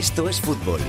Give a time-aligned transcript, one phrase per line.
[0.00, 0.80] Esto es fútbol.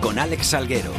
[0.00, 0.92] Con Alex Salguero.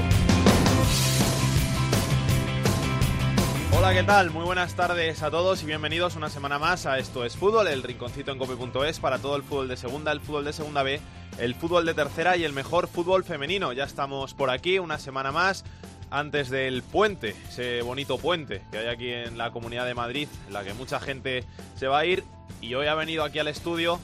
[3.71, 4.32] Hola, ¿qué tal?
[4.32, 7.84] Muy buenas tardes a todos y bienvenidos una semana más a Esto es Fútbol, el
[7.84, 11.00] rinconcito en cope.es para todo el fútbol de segunda, el fútbol de segunda B,
[11.39, 13.72] el fútbol de tercera y el mejor fútbol femenino.
[13.72, 15.64] Ya estamos por aquí una semana más
[16.09, 20.53] antes del puente, ese bonito puente que hay aquí en la Comunidad de Madrid, en
[20.53, 21.45] la que mucha gente
[21.78, 22.25] se va a ir
[22.59, 24.00] y hoy ha venido aquí al estudio,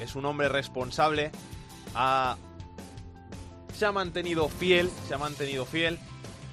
[0.00, 1.30] es un hombre responsable,
[3.74, 5.98] se ha mantenido fiel, se ha mantenido fiel,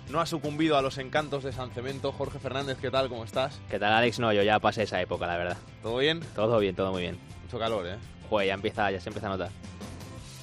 [0.09, 2.11] no ha sucumbido a los encantos de San Cemento.
[2.11, 3.09] Jorge Fernández, ¿qué tal?
[3.09, 3.59] ¿Cómo estás?
[3.69, 4.19] ¿Qué tal, Alex?
[4.19, 5.57] No, yo ya pasé esa época, la verdad.
[5.83, 6.21] ¿Todo bien?
[6.35, 7.19] Todo bien, todo muy bien.
[7.43, 7.97] Mucho calor, ¿eh?
[8.29, 9.49] Joder, ya empieza, ya se empieza a notar.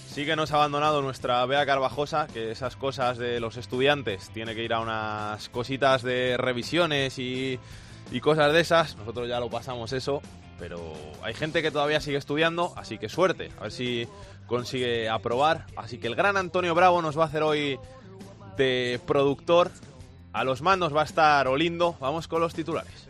[0.07, 4.55] Sí que nos ha abandonado nuestra Bea Carvajosa, que esas cosas de los estudiantes, tiene
[4.55, 7.59] que ir a unas cositas de revisiones y,
[8.13, 8.97] y cosas de esas.
[8.97, 10.23] Nosotros ya lo pasamos eso,
[10.59, 10.81] pero
[11.23, 14.09] hay gente que todavía sigue estudiando, así que suerte, a ver si
[14.47, 15.67] consigue aprobar.
[15.77, 17.79] Así que el gran Antonio Bravo nos va a hacer hoy
[18.57, 19.71] de productor.
[20.33, 21.97] A los mandos va a estar Olindo.
[22.01, 23.09] Vamos con los titulares.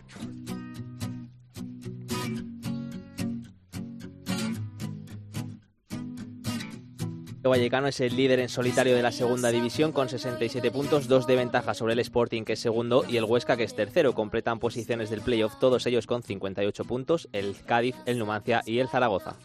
[7.51, 11.37] Vallecano es el líder en solitario de la segunda división con 67 puntos, dos de
[11.37, 14.15] ventaja sobre el Sporting que es segundo y el Huesca que es tercero.
[14.15, 18.89] Completan posiciones del playoff todos ellos con 58 puntos, el Cádiz, el Numancia y el
[18.89, 19.37] Zaragoza.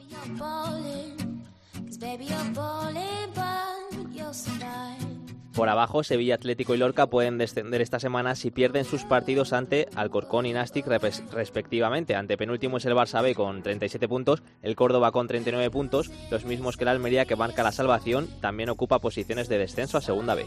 [5.54, 9.88] Por abajo, Sevilla Atlético y Lorca pueden descender esta semana si pierden sus partidos ante
[9.96, 12.16] Alcorcón y Nastic respectivamente.
[12.16, 16.46] Ante penúltimo es el Barça B con 37 puntos, el Córdoba con 39 puntos, los
[16.46, 20.36] mismos que la Almería que marca la salvación, también ocupa posiciones de descenso a Segunda
[20.36, 20.46] B.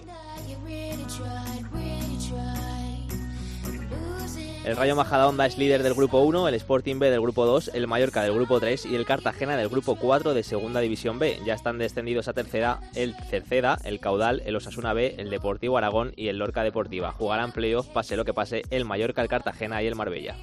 [4.65, 7.89] El Rayo Majadahonda es líder del grupo 1, el Sporting B del grupo 2, el
[7.89, 11.41] Mallorca del grupo 3 y el Cartagena del grupo 4 de Segunda División B.
[11.45, 16.13] Ya están descendidos a tercera el Cerceda, el Caudal, el Osasuna B, el Deportivo Aragón
[16.17, 17.11] y el Lorca Deportiva.
[17.11, 20.37] Jugarán playoff pase lo que pase el Mallorca, el Cartagena y el Marbella.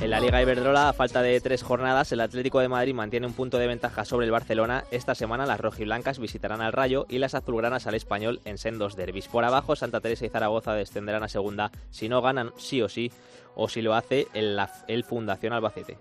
[0.00, 3.32] En la Liga Iberdrola, a falta de tres jornadas, el Atlético de Madrid mantiene un
[3.32, 4.84] punto de ventaja sobre el Barcelona.
[4.92, 9.26] Esta semana las rojiblancas visitarán al Rayo y las azulgranas al Español en sendos derbis.
[9.26, 13.10] Por abajo, Santa Teresa y Zaragoza descenderán a segunda si no ganan sí o sí,
[13.56, 15.98] o si lo hace el, el Fundación Albacete.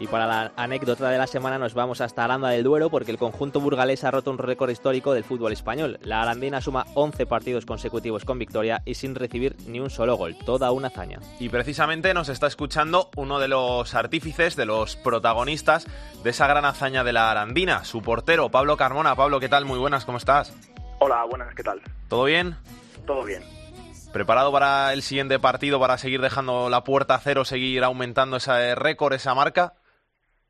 [0.00, 3.18] Y para la anécdota de la semana nos vamos hasta Aranda del Duero porque el
[3.18, 5.98] conjunto burgalés ha roto un récord histórico del fútbol español.
[6.02, 10.36] La arandina suma 11 partidos consecutivos con victoria y sin recibir ni un solo gol.
[10.44, 11.20] Toda una hazaña.
[11.38, 15.86] Y precisamente nos está escuchando uno de los artífices, de los protagonistas
[16.24, 19.14] de esa gran hazaña de la arandina, su portero, Pablo Carmona.
[19.14, 19.64] Pablo, ¿qué tal?
[19.64, 20.52] Muy buenas, ¿cómo estás?
[20.98, 21.80] Hola, buenas, ¿qué tal?
[22.08, 22.56] ¿Todo bien?
[23.06, 23.42] Todo bien.
[24.12, 28.74] ¿Preparado para el siguiente partido, para seguir dejando la puerta a cero, seguir aumentando ese
[28.74, 29.74] récord, esa marca?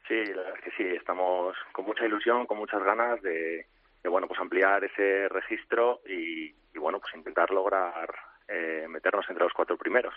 [0.07, 3.67] Sí, la verdad es que sí, estamos con mucha ilusión, con muchas ganas de,
[4.05, 8.15] bueno, pues ampliar ese registro y, bueno, pues intentar lograr
[8.49, 10.15] eh, meternos entre los cuatro primeros.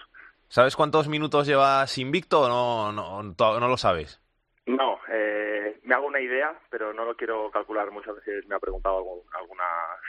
[0.49, 4.21] ¿Sabes cuántos minutos llevas invicto o no, no, no lo sabes?
[4.65, 7.89] No, eh, me hago una idea, pero no lo quiero calcular.
[7.89, 8.97] Muchas veces me ha preguntado
[9.33, 9.67] algunas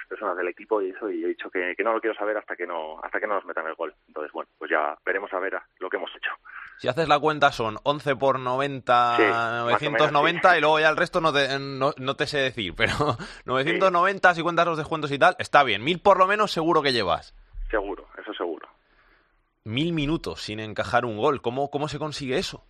[0.09, 2.67] personas del equipo y eso, y he dicho que, no lo quiero saber hasta que
[2.67, 3.95] no hasta que no nos metan el gol.
[4.09, 6.08] Entonces, bueno, pues ya veremos a ver lo que hemos.
[6.79, 11.33] Si haces la cuenta son 11 por 90, 990 y luego ya el resto no
[11.33, 12.93] te, no, te sé decir, pero
[13.47, 15.83] 990 si cuentas los descuentos y tal, está bien.
[15.83, 17.35] Mil por lo menos seguro que llevas.
[17.69, 18.69] Seguro, eso seguro.
[19.65, 21.43] Mil minutos sin encajar un gol.
[21.43, 22.65] ¿Cómo, cómo se consigue eso?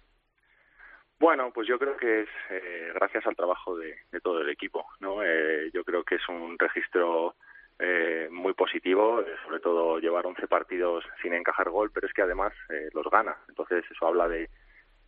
[1.18, 5.22] Bueno, pues yo creo que es eh, gracias al trabajo de, todo el equipo, ¿no?
[5.22, 7.34] Eh, yo creo que es un registro
[7.78, 12.52] eh, muy positivo, sobre todo llevar 11 partidos sin encajar gol, pero es que además
[12.92, 13.36] los gana.
[13.48, 14.48] Entonces eso habla de,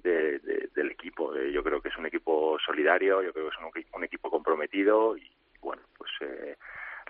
[0.02, 1.34] del equipo.
[1.36, 5.16] yo creo que es un equipo solidario, yo creo que es un, un equipo comprometido
[5.16, 5.30] y
[5.60, 6.10] bueno, pues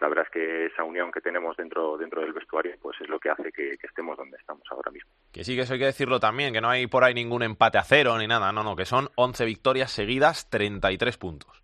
[0.01, 3.19] la verdad es que esa unión que tenemos dentro dentro del vestuario pues es lo
[3.21, 5.11] que hace que, estemos donde estamos ahora mismo.
[5.33, 7.79] Que sí, que eso hay que decirlo también, que no hay por ahí ningún empate
[7.79, 11.63] a cero ni nada, no, no, que son 11 victorias seguidas, 33 puntos.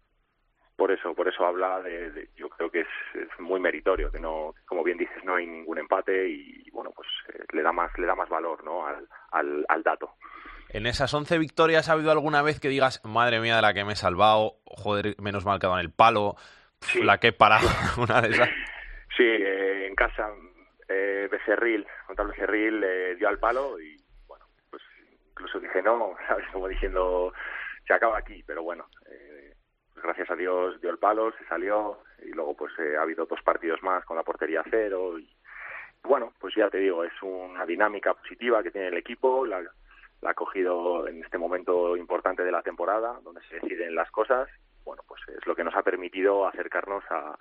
[0.77, 2.29] Por eso, por eso habla de,
[2.69, 2.91] creo que
[3.21, 7.09] es, muy meritorio, que no, como bien dices, no hay ningún empate y bueno, pues
[7.29, 8.87] eh, le da más le da más valor, ¿no?
[8.87, 9.07] al,
[9.69, 10.15] al, dato.
[10.69, 13.85] En esas 11 victorias ha habido alguna vez que digas, madre mía de la que
[13.85, 16.37] me he salvado, joder, menos mal que en el palo,
[17.03, 17.59] la que para
[17.99, 18.51] una de esas.
[19.17, 20.29] Sí, eh, en casa
[20.89, 23.97] eh, Becerril, contra Becerril eh, dio al palo y
[24.27, 24.83] bueno, pues
[25.31, 26.47] incluso dije no, ¿sabes?
[26.53, 27.33] Como diciendo,
[27.87, 29.55] se acaba aquí, pero bueno, eh,
[29.93, 33.43] pues gracias a Dios dio el palo, se salió y luego pues ha habido dos
[33.43, 35.29] partidos más con la portería cero y
[36.03, 39.61] bueno, pues ya te digo, es una dinámica positiva que tiene el equipo, la,
[40.21, 44.49] la ha cogido en este momento importante de la temporada, donde se deciden las cosas.
[44.85, 47.37] Bueno, pues es lo que nos ha permitido acercarnos a,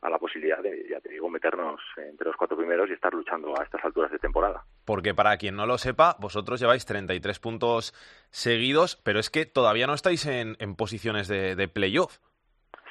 [0.00, 3.58] a la posibilidad de, ya te digo, meternos entre los cuatro primeros y estar luchando
[3.58, 4.64] a estas alturas de temporada.
[4.84, 7.94] Porque para quien no lo sepa, vosotros lleváis 33 puntos
[8.30, 12.18] seguidos, pero es que todavía no estáis en, en posiciones de, de playoff.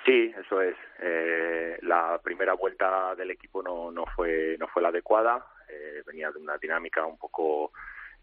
[0.07, 0.75] Sí, eso es.
[0.99, 5.45] Eh, la primera vuelta del equipo no, no, fue, no fue la adecuada.
[5.67, 7.73] Eh, venía de una dinámica un poco,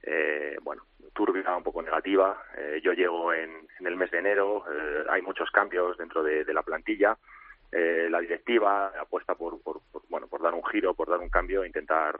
[0.03, 2.43] eh, bueno, turbia, un poco negativa.
[2.57, 4.65] Eh, yo llego en, el mes de enero.
[4.67, 7.19] Eh, hay muchos cambios dentro de, la plantilla.
[7.71, 11.29] Eh, la directiva apuesta por, por, por, bueno por dar un giro, por dar un
[11.29, 12.19] cambio intentar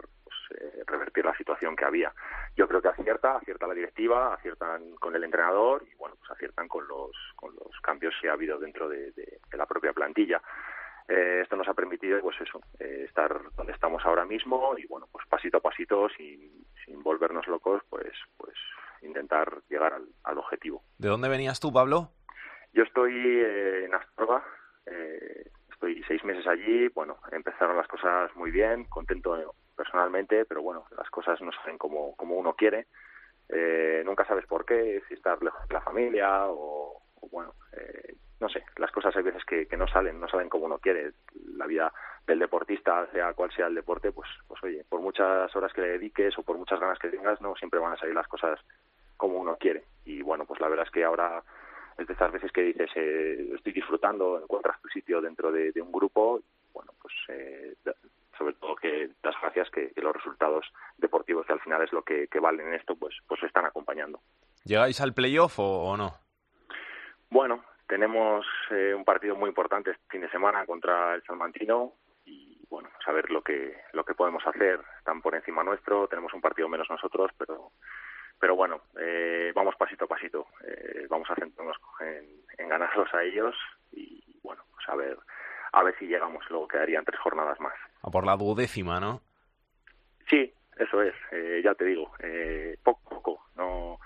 [0.51, 2.13] eh, revertir la situación que había.
[2.57, 6.69] Yo creo que acierta, acierta la directiva, aciertan con el entrenador y bueno pues aciertan
[6.69, 10.41] con los con los cambios que ha habido dentro de, de, de la propia plantilla.
[11.09, 15.07] Eh, esto nos ha permitido pues eso eh, estar donde estamos ahora mismo y bueno
[15.13, 18.55] pues pasito a pasito sin, sin volvernos locos pues pues
[19.03, 20.83] intentar llegar al, al objetivo.
[20.97, 22.11] ¿De dónde venías tú, Pablo?
[22.73, 24.43] Yo estoy eh, en Astorga,
[25.71, 29.35] estoy seis meses allí, bueno, empezaron las cosas muy bien, contento
[29.77, 32.87] personalmente, pero bueno, las cosas no salen como, como uno quiere.
[33.49, 38.15] Eh, nunca sabes por qué, si estar lejos de la familia o, o bueno, eh,
[38.41, 41.13] no sé, las cosas hay veces que, que, no salen, no salen como uno quiere.
[41.57, 41.93] La vida
[42.27, 45.91] del deportista, sea cual sea el deporte, pues, pues oye, por muchas horas que le
[45.91, 48.59] dediques o por muchas ganas que tengas, no siempre van a salir las cosas
[49.17, 49.85] como uno quiere.
[50.05, 51.43] Y bueno, pues la verdad es que ahora
[51.99, 55.81] es de estas veces que dices eh, estoy disfrutando, encuentras tu sitio dentro de, de
[55.81, 56.41] un grupo,
[56.73, 57.75] bueno, pues eh,
[58.37, 60.67] sobre todo que das gracias que, que, los resultados
[60.99, 64.21] deportivos que al final es lo que, que valen en esto, pues pues están acompañando.
[64.65, 66.13] ¿Llegáis al playoff o, o no?
[67.31, 71.93] Bueno, tenemos eh, un partido muy importante este fin de semana contra el Salmantino
[72.25, 74.81] y bueno, saber lo que lo que podemos hacer.
[74.99, 77.73] Están por encima nuestro, tenemos un partido menos nosotros, pero
[78.39, 80.47] pero bueno, eh, vamos pasito a pasito.
[80.67, 83.55] Eh, vamos a centrarnos en, en, ganarlos a ellos
[83.93, 85.19] y bueno, pues a ver,
[85.73, 86.45] a ver si llegamos.
[86.51, 87.75] Luego quedarían tres jornadas más.
[88.05, 89.23] A por la duodécima, ¿no?
[90.29, 91.15] Sí, eso es.
[91.33, 93.47] Eh, ya te digo, eh, poco.
[93.57, 93.99] No,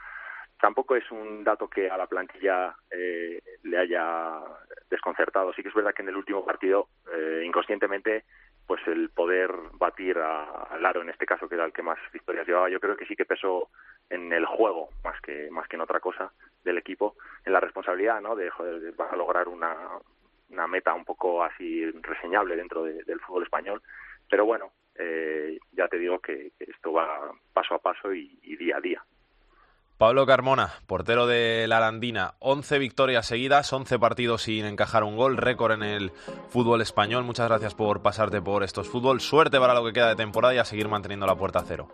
[0.60, 4.40] tampoco es un dato que a la plantilla eh, le haya
[4.88, 5.52] desconcertado.
[5.52, 8.24] Sí que es verdad que en el último partido, eh, inconscientemente,
[8.66, 11.98] pues el poder batir a, a Laro, en este caso, que era el que más
[12.12, 13.70] victorias llevaba, yo creo que sí que pesó
[14.10, 16.32] en el juego más que más que en otra cosa
[16.64, 19.74] del equipo en la responsabilidad no de joder vas a lograr una
[20.50, 23.82] una meta un poco así reseñable dentro de, del fútbol español
[24.28, 28.56] pero bueno eh, ya te digo que, que, esto va paso a paso y, y,
[28.56, 29.02] día a día
[29.98, 35.36] Pablo Carmona, portero de la Arandina, 11 victorias seguidas, 11 partidos sin encajar un gol,
[35.36, 36.12] récord en el
[36.50, 37.24] fútbol español.
[37.24, 39.20] Muchas gracias por pasarte por estos fútbol.
[39.20, 41.88] Suerte para lo que queda de temporada y a seguir manteniendo la puerta a cero.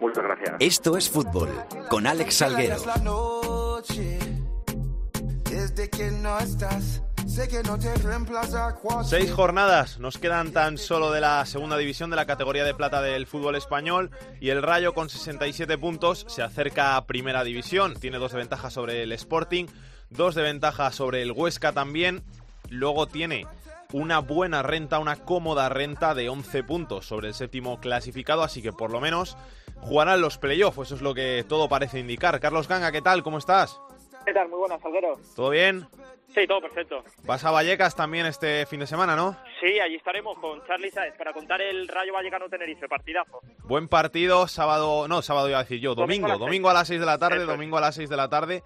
[0.00, 0.56] Muchas gracias.
[0.58, 1.50] Esto es fútbol
[1.90, 2.76] con Alex Salguero.
[9.04, 13.00] Seis jornadas nos quedan tan solo de la segunda división de la categoría de plata
[13.02, 14.10] del fútbol español
[14.40, 17.94] y el Rayo con 67 puntos se acerca a primera división.
[17.94, 19.66] Tiene dos de ventaja sobre el Sporting,
[20.10, 22.24] dos de ventaja sobre el Huesca también.
[22.68, 23.46] Luego tiene
[23.92, 28.72] una buena renta, una cómoda renta de 11 puntos sobre el séptimo clasificado, así que
[28.72, 29.36] por lo menos
[29.76, 32.40] jugarán los playoffs, eso es lo que todo parece indicar.
[32.40, 33.22] Carlos Ganga, ¿qué tal?
[33.22, 33.80] ¿Cómo estás?
[34.26, 34.48] ¿Qué tal?
[34.48, 35.18] Muy buenas, Salguero.
[35.34, 35.88] ¿Todo bien?
[36.34, 37.02] Sí, todo perfecto.
[37.24, 39.36] Vas a Vallecas también este fin de semana, ¿no?
[39.60, 43.40] Sí, allí estaremos con Charlie Sáez para contar el Rayo Vallecano Tenerife, partidazo.
[43.64, 46.88] Buen partido, sábado, no, sábado iba a decir yo, domingo, domingo a, domingo a las
[46.88, 48.62] 6 de la tarde, Eso domingo a las 6 de la tarde.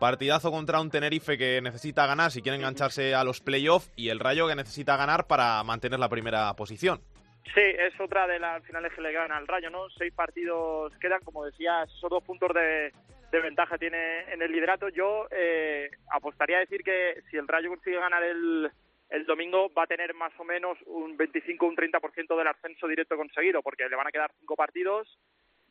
[0.00, 4.20] Partidazo contra un Tenerife que necesita ganar si quiere engancharse a los playoffs y el
[4.20, 7.00] Rayo que necesita ganar para mantener la primera posición.
[7.54, 9.88] Sí, es otra de las finales que le ganan al Rayo, ¿no?
[9.96, 12.92] Seis partidos quedan, como decías, esos dos puntos de,
[13.36, 14.88] de ventaja tiene en el liderato.
[14.88, 18.70] Yo eh, apostaría a decir que si el Rayo consigue ganar el,
[19.10, 23.16] el domingo va a tener más o menos un 25 un 30% del ascenso directo
[23.16, 25.18] conseguido, porque le van a quedar cinco partidos,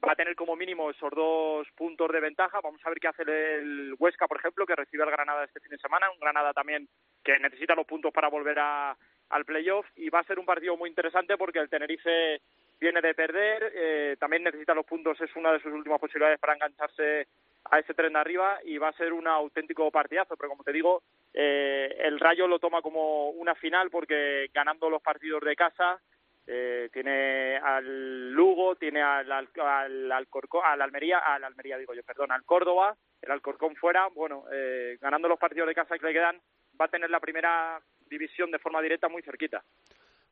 [0.08, 2.60] va a tener como mínimo esos dos puntos de ventaja.
[2.62, 5.72] Vamos a ver qué hace el Huesca, por ejemplo, que recibe al Granada este fin
[5.72, 6.88] de semana, un Granada también
[7.24, 8.96] que necesita los puntos para volver a,
[9.30, 12.42] al playoff y va a ser un partido muy interesante porque el Tenerife
[12.80, 16.54] viene de perder, eh, también necesita los puntos, es una de sus últimas posibilidades para
[16.54, 17.28] engancharse
[17.72, 20.72] a ese tren de arriba y va a ser un auténtico partidazo, pero como te
[20.72, 21.04] digo,
[21.34, 26.00] eh, el Rayo lo toma como una final porque ganando los partidos de casa
[26.48, 32.44] eh, tiene al Lugo, tiene al, al, al, Almería, al Almería digo yo, perdón, al
[32.44, 36.40] Córdoba, el Alcorcón fuera, bueno, eh, ganando los partidos de casa que le quedan,
[36.80, 39.64] va a tener la primera división de forma directa muy cerquita.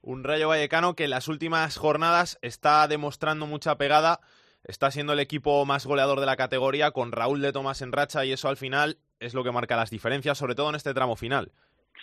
[0.05, 4.19] Un Rayo Vallecano que en las últimas jornadas está demostrando mucha pegada,
[4.65, 8.25] está siendo el equipo más goleador de la categoría con Raúl de Tomás en racha
[8.25, 11.15] y eso al final es lo que marca las diferencias, sobre todo en este tramo
[11.15, 11.53] final.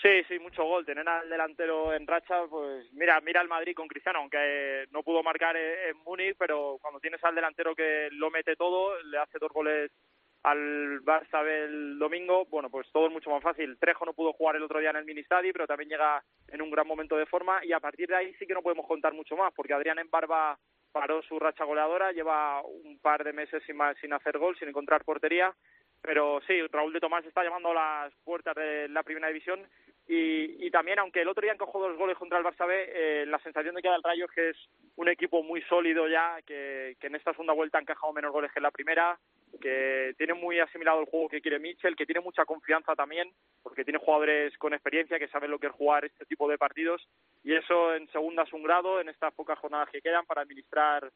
[0.01, 0.87] Sí, sí, mucho gol.
[0.87, 5.23] Tener al delantero en racha, pues mira, mira al Madrid con Cristiano, aunque no pudo
[5.23, 9.53] marcar en Múnich, pero cuando tienes al delantero que lo mete todo, le hace dos
[9.53, 9.91] goles
[10.43, 13.79] al Barça el domingo, bueno, pues todo es mucho más fácil.
[13.79, 16.71] Trejo no pudo jugar el otro día en el Ministadi, pero también llega en un
[16.71, 19.37] gran momento de forma y a partir de ahí sí que no podemos contar mucho
[19.37, 20.59] más, porque Adrián en Barba
[20.93, 25.05] paró su racha goleadora, lleva un par de meses sin, sin hacer gol, sin encontrar
[25.05, 25.55] portería,
[26.03, 29.61] pero sí, Raúl de Tomás está llamando a las puertas de la primera división.
[30.09, 33.27] Y, y, también, aunque el otro día encajó dos goles contra el Barça B, eh,
[33.27, 34.57] la sensación de que da el Rayo es que es
[34.97, 38.51] un equipo muy sólido ya, que, que en esta segunda vuelta ha encajado menos goles
[38.51, 39.21] que en la primera,
[39.61, 43.31] que tiene muy asimilado el juego que quiere Mitchell, que tiene mucha confianza también,
[43.63, 47.07] porque tiene jugadores con experiencia que saben lo que es jugar este tipo de partidos,
[47.45, 51.09] y eso en segunda es un grado en estas pocas jornadas que quedan para administrar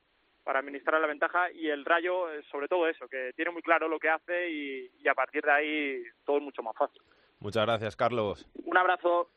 [0.45, 3.89] para administrar la ventaja y el Rayo, eh, sobre todo eso, que tiene muy claro
[3.89, 7.03] lo que hace y, y a partir de ahí todo es mucho más fácil.
[7.41, 8.47] Muchas gracias, Carlos.
[8.55, 9.31] Un abrazo.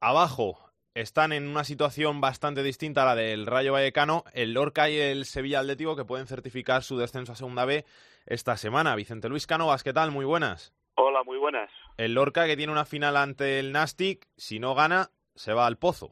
[0.00, 0.58] Abajo
[0.94, 5.26] están en una situación bastante distinta a la del Rayo Vallecano, el Lorca y el
[5.26, 7.84] Sevilla Atlético, que pueden certificar su descenso a Segunda B
[8.26, 8.96] esta semana.
[8.96, 10.10] Vicente Luis Canovas, ¿qué tal?
[10.10, 10.74] Muy buenas.
[10.96, 11.70] Hola, muy buenas.
[11.96, 15.78] El Lorca, que tiene una final ante el Nastic, si no gana, se va al
[15.78, 16.10] pozo.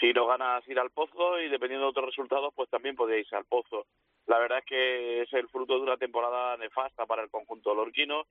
[0.00, 3.36] Si no ganas, ir al pozo y dependiendo de otros resultados, pues también podéis ir
[3.36, 3.86] al pozo.
[4.26, 8.24] La verdad es que es el fruto de una temporada nefasta para el conjunto lorquino.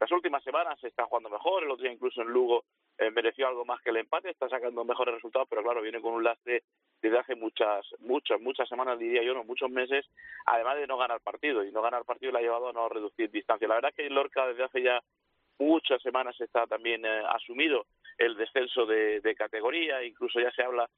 [0.00, 2.64] Las últimas semanas se está jugando mejor, el otro día incluso en Lugo
[2.96, 6.14] eh, mereció algo más que el empate, está sacando mejores resultados, pero claro, viene con
[6.14, 6.62] un lastre
[7.02, 10.06] desde hace muchas, muchas, muchas semanas, diría yo, no muchos meses,
[10.46, 13.30] además de no ganar partido, y no ganar partido le ha llevado a no reducir
[13.30, 13.68] distancia.
[13.68, 15.02] La verdad es que Lorca desde hace ya
[15.58, 17.84] muchas semanas está también eh, asumido
[18.16, 20.88] el descenso de, de categoría, incluso ya se habla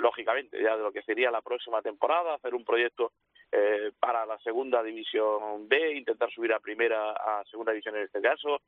[0.00, 3.12] lógicamente ya de lo que sería la próxima temporada, hacer un proyecto
[3.52, 8.20] eh, para la segunda división B, intentar subir a primera, a segunda división en este
[8.20, 8.60] caso,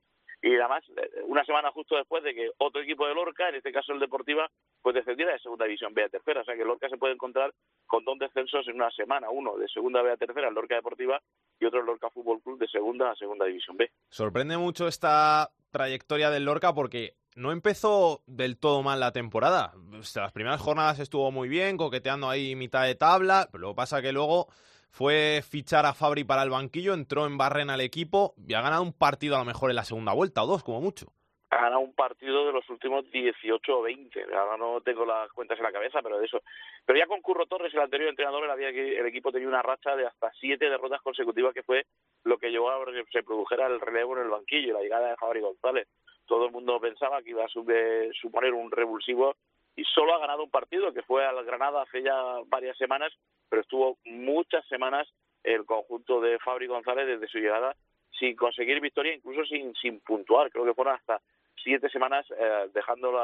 [0.42, 3.72] y además eh, una semana justo después de que otro equipo de Lorca, en este
[3.72, 4.50] caso el Deportiva,
[4.82, 7.52] pues descendiera de segunda división B a tercera, o sea que Lorca se puede encontrar
[7.86, 11.20] con dos descensos en una semana, uno de segunda B a tercera, el Lorca Deportiva,
[11.60, 13.88] y otro el Lorca Fútbol Club de segunda a segunda división B.
[14.08, 19.74] Sorprende mucho esta trayectoria del Lorca porque no empezó del todo mal la temporada.
[20.14, 24.02] las primeras jornadas estuvo muy bien, coqueteando ahí mitad de tabla, pero lo que pasa
[24.02, 24.48] que luego
[24.90, 28.82] fue fichar a Fabri para el banquillo, entró en Barrena al equipo y ha ganado
[28.82, 31.12] un partido a lo mejor en la segunda vuelta o dos, como mucho.
[31.52, 34.24] Ha ganado un partido de los últimos 18 o 20.
[34.34, 36.42] Ahora no tengo las cuentas en la cabeza, pero de eso.
[36.86, 40.06] Pero ya con Curro Torres, el anterior entrenador, el, el equipo tenía una racha de
[40.06, 41.84] hasta siete derrotas consecutivas, que fue
[42.24, 45.16] lo que llevó a que se produjera el relevo en el banquillo, la llegada de
[45.16, 45.86] Fabri González
[46.26, 49.36] todo el mundo pensaba que iba a suponer un revulsivo
[49.76, 52.14] y solo ha ganado un partido que fue al Granada hace ya
[52.46, 53.12] varias semanas,
[53.48, 55.08] pero estuvo muchas semanas
[55.44, 57.74] el conjunto de Fabri González desde su llegada
[58.18, 60.50] sin conseguir victoria, incluso sin, sin puntuar.
[60.50, 61.20] Creo que fueron hasta
[61.56, 63.18] siete semanas eh, dejando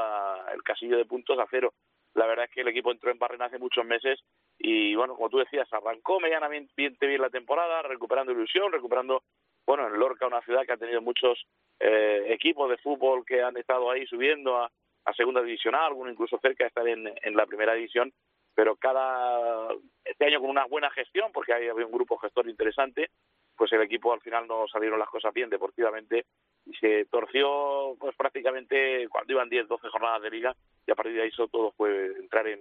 [0.52, 1.72] el casillo de puntos a cero.
[2.14, 4.20] La verdad es que el equipo entró en Barrena hace muchos meses
[4.58, 9.22] y, bueno, como tú decías, arrancó medianamente bien la temporada, recuperando ilusión, recuperando,
[9.66, 11.44] bueno, en Lorca, una ciudad que ha tenido muchos
[11.78, 14.70] eh, equipos de fútbol que han estado ahí subiendo a,
[15.16, 18.12] segunda divisional, algunos incluso cerca de estar en, en la primera división,
[18.54, 19.72] pero cada
[20.04, 23.08] este año con una buena gestión, porque había un grupo gestor interesante,
[23.56, 26.26] pues el equipo al final no salieron las cosas bien deportivamente
[26.68, 30.54] y se torció pues prácticamente cuando iban 10, 12 jornadas de liga
[30.86, 32.60] y a partir de ahí eso todo fue entrar en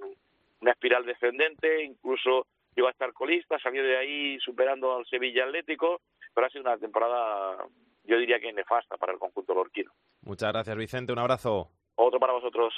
[0.61, 6.01] una espiral descendente, incluso llegó a estar colista, salió de ahí superando al Sevilla Atlético,
[6.33, 7.57] pero ha sido una temporada
[8.07, 9.91] yo diría que nefasta para el conjunto lorquino.
[10.21, 11.11] Muchas gracias, Vicente.
[11.11, 11.69] Un abrazo.
[11.95, 12.73] Otro para vosotros.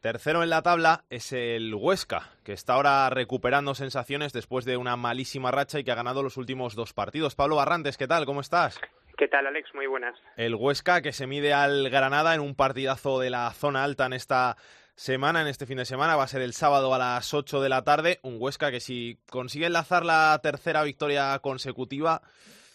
[0.00, 4.96] Tercero en la tabla es el Huesca, que está ahora recuperando sensaciones después de una
[4.96, 7.34] malísima racha y que ha ganado los últimos dos partidos.
[7.34, 8.26] Pablo Barrantes, ¿qué tal?
[8.26, 8.78] ¿Cómo estás?
[9.16, 9.74] ¿Qué tal, Alex?
[9.74, 10.14] Muy buenas.
[10.36, 14.12] El Huesca que se mide al Granada en un partidazo de la zona alta en
[14.12, 14.56] esta
[14.94, 16.16] semana, en este fin de semana.
[16.16, 18.18] Va a ser el sábado a las 8 de la tarde.
[18.22, 22.20] Un Huesca que si consigue enlazar la tercera victoria consecutiva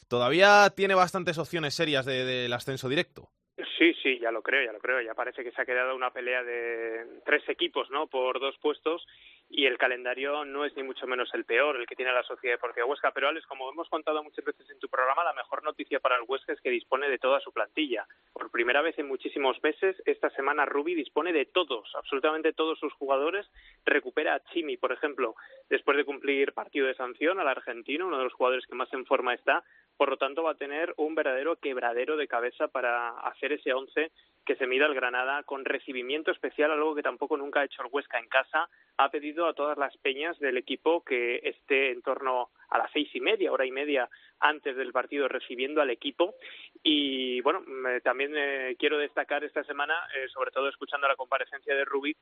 [0.07, 3.29] todavía tiene bastantes opciones serias del ascenso directo.
[3.77, 5.01] Sí, sí, ya lo creo, ya lo creo.
[5.01, 8.07] Ya parece que se ha quedado una pelea de tres equipos, ¿no?
[8.07, 9.05] Por dos puestos
[9.53, 12.55] y el calendario no es ni mucho menos el peor, el que tiene la Sociedad
[12.55, 13.11] Deportiva Huesca.
[13.11, 16.23] Pero, Alex, como hemos contado muchas veces en tu programa, la mejor noticia para el
[16.25, 18.07] Huesca es que dispone de toda su plantilla.
[18.31, 22.93] Por primera vez en muchísimos meses, esta semana Rubi dispone de todos, absolutamente todos sus
[22.93, 23.45] jugadores.
[23.85, 25.35] Recupera a Chimi, por ejemplo,
[25.69, 29.05] después de cumplir partido de sanción al argentino, uno de los jugadores que más en
[29.05, 29.63] forma está,
[29.97, 34.11] por lo tanto va a tener un verdadero quebradero de cabeza para hacer ese once
[34.45, 37.89] que se mida el Granada con recibimiento especial, algo que tampoco nunca ha hecho el
[37.91, 38.69] Huesca en casa.
[38.97, 43.09] Ha pedido a todas las peñas del equipo que esté en torno a las seis
[43.13, 46.35] y media, hora y media antes del partido recibiendo al equipo.
[46.83, 47.63] Y bueno,
[48.03, 52.15] también eh, quiero destacar esta semana, eh, sobre todo escuchando la comparecencia de Rubí,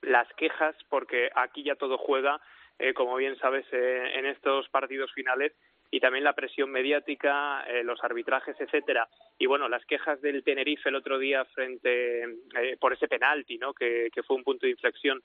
[0.00, 2.40] las quejas, porque aquí ya todo juega,
[2.78, 5.52] eh, como bien sabes, en estos partidos finales
[5.92, 9.06] y también la presión mediática, los arbitrajes, etcétera.
[9.38, 12.24] Y bueno, las quejas del Tenerife el otro día frente
[12.80, 13.74] por ese penalti, ¿no?
[13.74, 15.22] que fue un punto de inflexión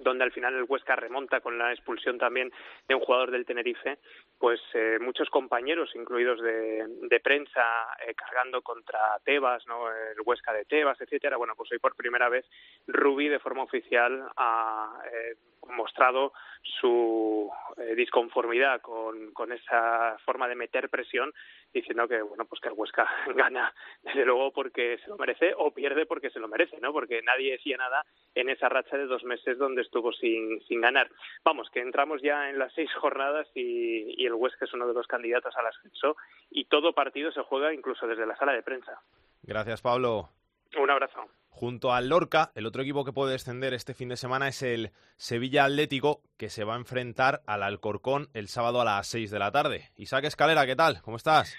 [0.00, 2.52] donde al final el Huesca remonta con la expulsión también
[2.88, 3.98] de un jugador del Tenerife,
[4.38, 7.62] pues eh, muchos compañeros, incluidos de, de prensa,
[8.06, 9.88] eh, cargando contra Tebas, ¿no?
[9.90, 11.36] el Huesca de Tebas, etcétera.
[11.36, 12.46] Bueno, pues hoy por primera vez
[12.86, 15.34] Rubí de forma oficial ha eh,
[15.68, 21.32] mostrado su eh, disconformidad con, con esa forma de meter presión
[21.72, 23.72] diciendo que bueno pues que el Huesca gana
[24.02, 27.52] desde luego porque se lo merece o pierde porque se lo merece no porque nadie
[27.52, 31.10] decía nada en esa racha de dos meses donde estuvo sin, sin ganar.
[31.44, 34.94] Vamos que entramos ya en las seis jornadas y, y el Huesca es uno de
[34.94, 36.16] los candidatos al ascenso
[36.50, 39.00] y todo partido se juega incluso desde la sala de prensa.
[39.42, 40.28] Gracias Pablo.
[40.76, 44.48] Un abrazo Junto al Lorca, el otro equipo que puede descender este fin de semana
[44.48, 49.06] es el Sevilla Atlético, que se va a enfrentar al Alcorcón el sábado a las
[49.08, 49.90] 6 de la tarde.
[49.96, 51.02] Isaac Escalera, ¿qué tal?
[51.02, 51.58] ¿Cómo estás?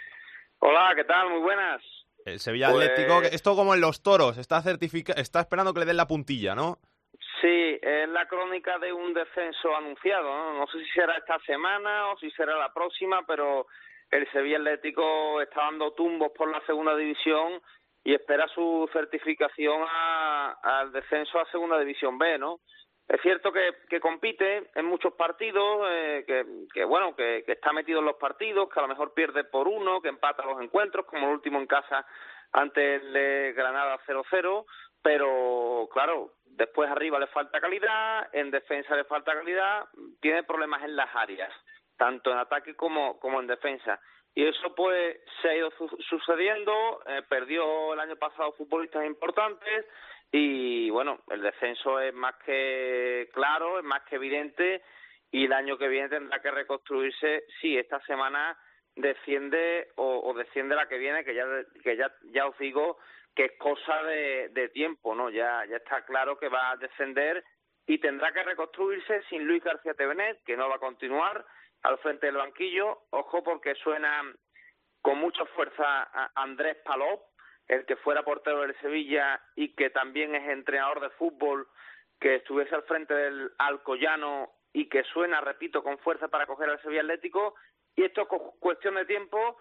[0.60, 1.29] Hola, ¿qué tal?
[1.29, 1.83] Muy buenas.
[2.25, 5.13] El Sevilla pues Atlético, esto como en los toros, está, certifica...
[5.13, 6.79] está esperando que le den la puntilla, ¿no?
[7.41, 10.60] Sí, es la crónica de un descenso anunciado, ¿no?
[10.60, 13.67] No sé si será esta semana o si será la próxima, pero
[14.12, 17.62] el Sevilla Atlético está dando tumbos por la segunda división
[18.03, 19.86] y espera su certificación
[20.63, 22.59] al descenso a Segunda División B, ¿no?
[23.07, 26.24] Es cierto que, que compite en muchos partidos, eh,
[26.74, 29.68] que, bueno, que, que, está metido en los partidos, que a lo mejor pierde por
[29.68, 32.05] uno, que empata los encuentros, como el último en casa
[32.53, 34.66] ante el Granada 0-0,
[35.01, 39.85] pero claro, después arriba le falta calidad, en defensa le falta calidad,
[40.22, 41.51] tiene problemas en las áreas,
[41.98, 44.00] tanto en ataque como en defensa.
[44.33, 45.72] Y eso pues se ha ido
[46.09, 49.85] sucediendo, eh, perdió el año pasado futbolistas importantes
[50.31, 54.81] y bueno, el descenso es más que claro, es más que evidente
[55.31, 58.57] y el año que viene tendrá que reconstruirse si esta semana
[58.96, 61.46] desciende o, o, desciende la que viene, que ya
[61.83, 62.98] que ya, ya os digo
[63.35, 65.29] que es cosa de, de tiempo, ¿no?
[65.29, 67.44] Ya, ya está claro que va a descender
[67.87, 71.46] y tendrá que reconstruirse sin Luis García Tevenet, que no va a continuar,
[71.83, 73.03] al frente del banquillo.
[73.11, 74.24] Ojo porque suena
[75.01, 77.22] con mucha fuerza a Andrés Palop,
[77.67, 81.67] el que fuera portero del Sevilla y que también es entrenador de fútbol,
[82.20, 86.81] que estuviese al frente del Alcoyano y que suena, repito, con fuerza para coger al
[86.81, 87.55] Sevilla Atlético.
[87.96, 88.27] Y esto es
[88.59, 89.57] cuestión de tiempo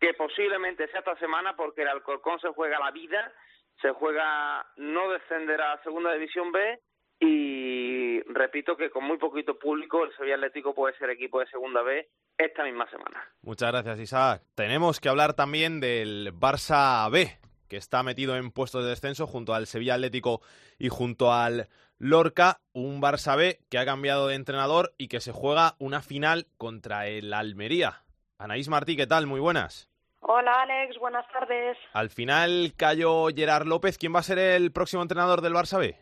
[0.00, 3.32] que posiblemente sea esta semana porque el Alcorcón se juega la vida,
[3.80, 6.80] se juega no descender a la Segunda División B
[7.20, 11.82] y repito que con muy poquito público el Sevilla Atlético puede ser equipo de segunda
[11.82, 13.22] B esta misma semana.
[13.42, 14.42] Muchas gracias Isaac.
[14.54, 19.54] Tenemos que hablar también del Barça B, que está metido en puestos de descenso junto
[19.54, 20.40] al Sevilla Atlético
[20.78, 25.32] y junto al Lorca, un Barça B que ha cambiado de entrenador y que se
[25.32, 28.02] juega una final contra el Almería.
[28.38, 29.26] Anaís Martí, ¿qué tal?
[29.26, 29.90] Muy buenas.
[30.20, 31.76] Hola Alex, buenas tardes.
[31.92, 33.98] Al final cayó Gerard López.
[33.98, 35.96] ¿Quién va a ser el próximo entrenador del Barça B?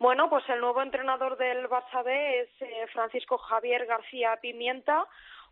[0.00, 5.04] Bueno, pues el nuevo entrenador del Barça B es eh, Francisco Javier García Pimienta,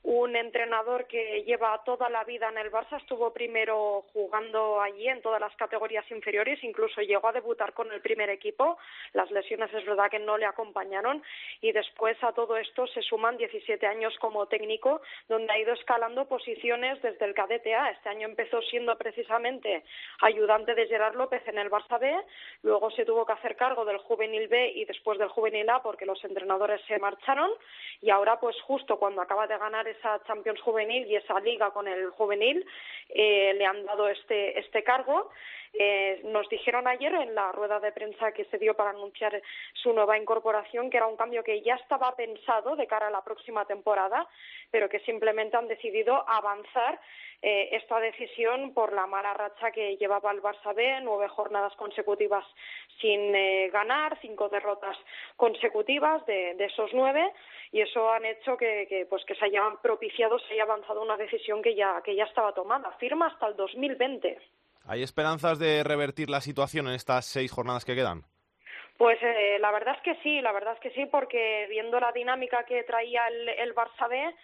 [0.02, 5.20] un entrenador que lleva toda la vida en el Barça, estuvo primero jugando allí en
[5.20, 8.78] todas las categorías inferiores, incluso llegó a debutar con el primer equipo,
[9.12, 11.22] las lesiones es verdad que no le acompañaron.
[11.60, 16.26] Y después a todo esto se suman 17 años como técnico, donde ha ido escalando
[16.26, 17.90] posiciones desde el cadete A.
[17.90, 19.84] Este año empezó siendo precisamente
[20.20, 22.14] ayudante de Gerard López en el Barça B,
[22.62, 26.06] luego se tuvo que hacer cargo del juvenil B y después del juvenil A porque
[26.06, 27.50] los entrenadores se marcharon.
[28.00, 31.88] Y ahora pues justo cuando acaba de ganar esa Champions Juvenil y esa liga con
[31.88, 32.66] el juvenil,
[33.08, 35.30] eh, le han dado este, este cargo.
[35.78, 39.42] Eh, nos dijeron ayer en la rueda de prensa que se dio para anunciar
[39.74, 43.22] su nueva incorporación que era un cambio que ya estaba pensado de cara a la
[43.22, 44.26] próxima temporada,
[44.70, 46.98] pero que simplemente han decidido avanzar
[47.42, 52.44] eh, esta decisión por la mala racha que llevaba el Barça B, nueve jornadas consecutivas
[53.00, 54.96] sin eh, ganar, cinco derrotas
[55.36, 57.30] consecutivas de, esos nueve,
[57.72, 59.44] y eso han hecho que, que, pues que se
[59.80, 63.56] propiciado, se haya avanzado una decisión que ya, que ya estaba tomada, firma hasta el
[63.56, 64.38] 2020.
[64.86, 68.22] ¿Hay esperanzas de revertir la situación en estas seis jornadas que quedan?
[68.96, 72.12] Pues eh, la verdad es que sí, la verdad es que sí, porque viendo la
[72.12, 74.34] dinámica que traía el, el Barça B,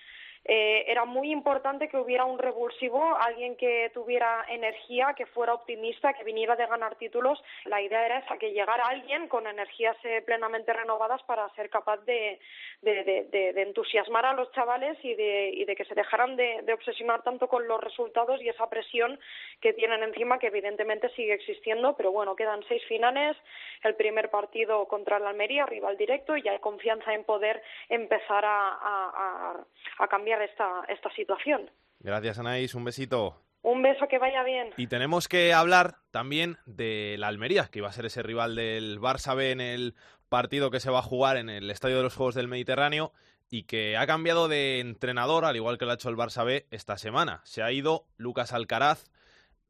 [0.45, 6.13] eh, era muy importante que hubiera un revulsivo, alguien que tuviera energía, que fuera optimista,
[6.15, 7.43] que viniera de ganar títulos.
[7.65, 11.99] La idea era esa, que llegara alguien con energías eh, plenamente renovadas para ser capaz
[11.99, 12.41] de,
[12.83, 18.43] entusiasmar a los chavales y de, que se dejaran de, obsesionar tanto con los resultados
[18.43, 19.21] y esa presión
[19.61, 23.37] que tienen encima, que evidentemente sigue existiendo, pero bueno, quedan seis finales,
[23.85, 28.45] el primer partido contra la Almería, rival directo, y ya hay confianza en poder empezar
[28.45, 29.65] a
[30.11, 31.71] cambiar esta, esta situación.
[32.01, 32.75] Gracias, Anaís.
[32.75, 33.42] Un besito.
[33.62, 34.71] Un beso, que vaya bien.
[34.77, 39.01] Y tenemos que hablar también de la Almería, que iba a ser ese rival del
[39.01, 39.95] Barça B en el
[40.29, 43.12] partido que se va a jugar en el Estadio de los Juegos del Mediterráneo
[43.51, 46.66] y que ha cambiado de entrenador, al igual que lo ha hecho el Barça B
[46.71, 47.40] esta semana.
[47.45, 49.11] Se ha ido Lucas Alcaraz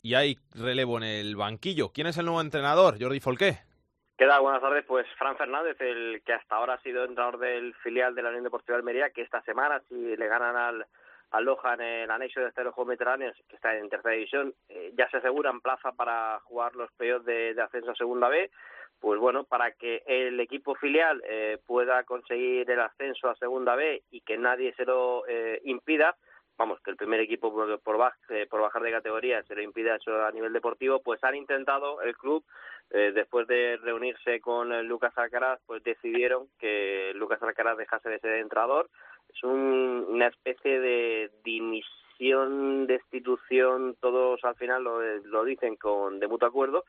[0.01, 1.93] y hay relevo en el banquillo.
[1.93, 2.97] ¿Quién es el nuevo entrenador?
[3.03, 3.59] Jordi Folqué.
[4.23, 4.29] ¿Qué?
[4.41, 4.85] Buenas tardes.
[4.87, 8.45] Pues Fran Fernández, el que hasta ahora ha sido entrenador del filial de la Unión
[8.45, 10.87] Deportiva de Almería, que esta semana, si le ganan al,
[11.33, 14.93] al Loja en el anexo de este Juegos Mediterráneos, que está en tercera división, eh,
[14.97, 18.49] ya se aseguran plaza para jugar los playoffs de, ascenso a Segunda B.
[19.01, 24.05] Pues bueno, para que el equipo filial eh, pueda conseguir el ascenso a Segunda B
[24.13, 26.15] y que nadie se lo eh, impida,
[26.63, 29.97] vamos, que el primer equipo por, por, eh, por, bajar de categoría se lo impida
[29.97, 32.45] eso a nivel deportivo, pues han intentado el club,
[32.91, 38.37] eh, después de reunirse con Lucas Alcaraz, pues decidieron que Lucas Alcaraz dejase de ser
[38.37, 38.89] entrenador.
[39.35, 46.47] Es una especie de dimisión, destitución, todos al final lo, lo dicen con de mutuo
[46.47, 46.85] acuerdo,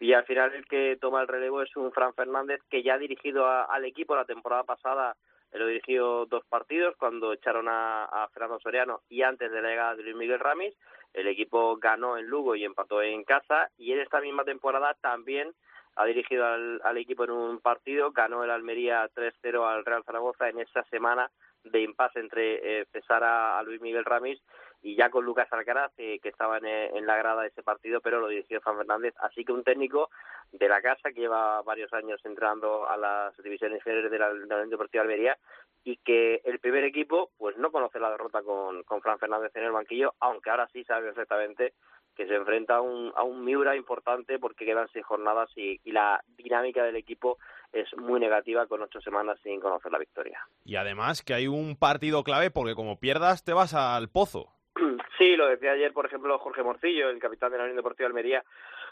[0.00, 2.98] y al final el que toma el relevo es un Fran Fernández que ya ha
[2.98, 5.16] dirigido al equipo la temporada pasada
[5.58, 10.02] lo dirigió dos partidos cuando echaron a, Fernando Soriano y antes de la llegada de
[10.02, 10.74] Luis Miguel Ramis.
[11.12, 15.52] El equipo ganó en Lugo y empató en casa y en esta misma temporada también
[15.96, 20.58] ha dirigido al, equipo en un partido, ganó el Almería 3-0 al Real Zaragoza en
[20.58, 21.30] esa semana
[21.62, 24.42] de impasse entre eh, a, Luis Miguel Ramis
[24.84, 28.02] y ya con Lucas Alcaraz, eh, que estaba eh, en, la grada de ese partido,
[28.02, 29.14] pero lo dirigió Juan Fernández.
[29.18, 30.10] Así que un técnico
[30.52, 34.68] de la casa que lleva varios años entrando a las divisiones inferiores de la, Unión
[34.68, 35.38] Deportiva Almería
[35.84, 39.64] y que el primer equipo pues no conoce la derrota con, con Fran Fernández en
[39.64, 41.72] el banquillo, aunque ahora sí sabe perfectamente
[42.14, 45.92] que se enfrenta a un, a un Miura importante porque quedan seis jornadas y, y,
[45.92, 47.38] la dinámica del equipo
[47.72, 50.38] es muy negativa con ocho semanas sin conocer la victoria.
[50.64, 54.54] Y además que hay un partido clave porque como pierdas te vas al pozo.
[55.18, 58.10] Sí, lo decía ayer, por ejemplo, Jorge Morcillo, el capitán de la Unión Deportiva de
[58.10, 58.44] Almería,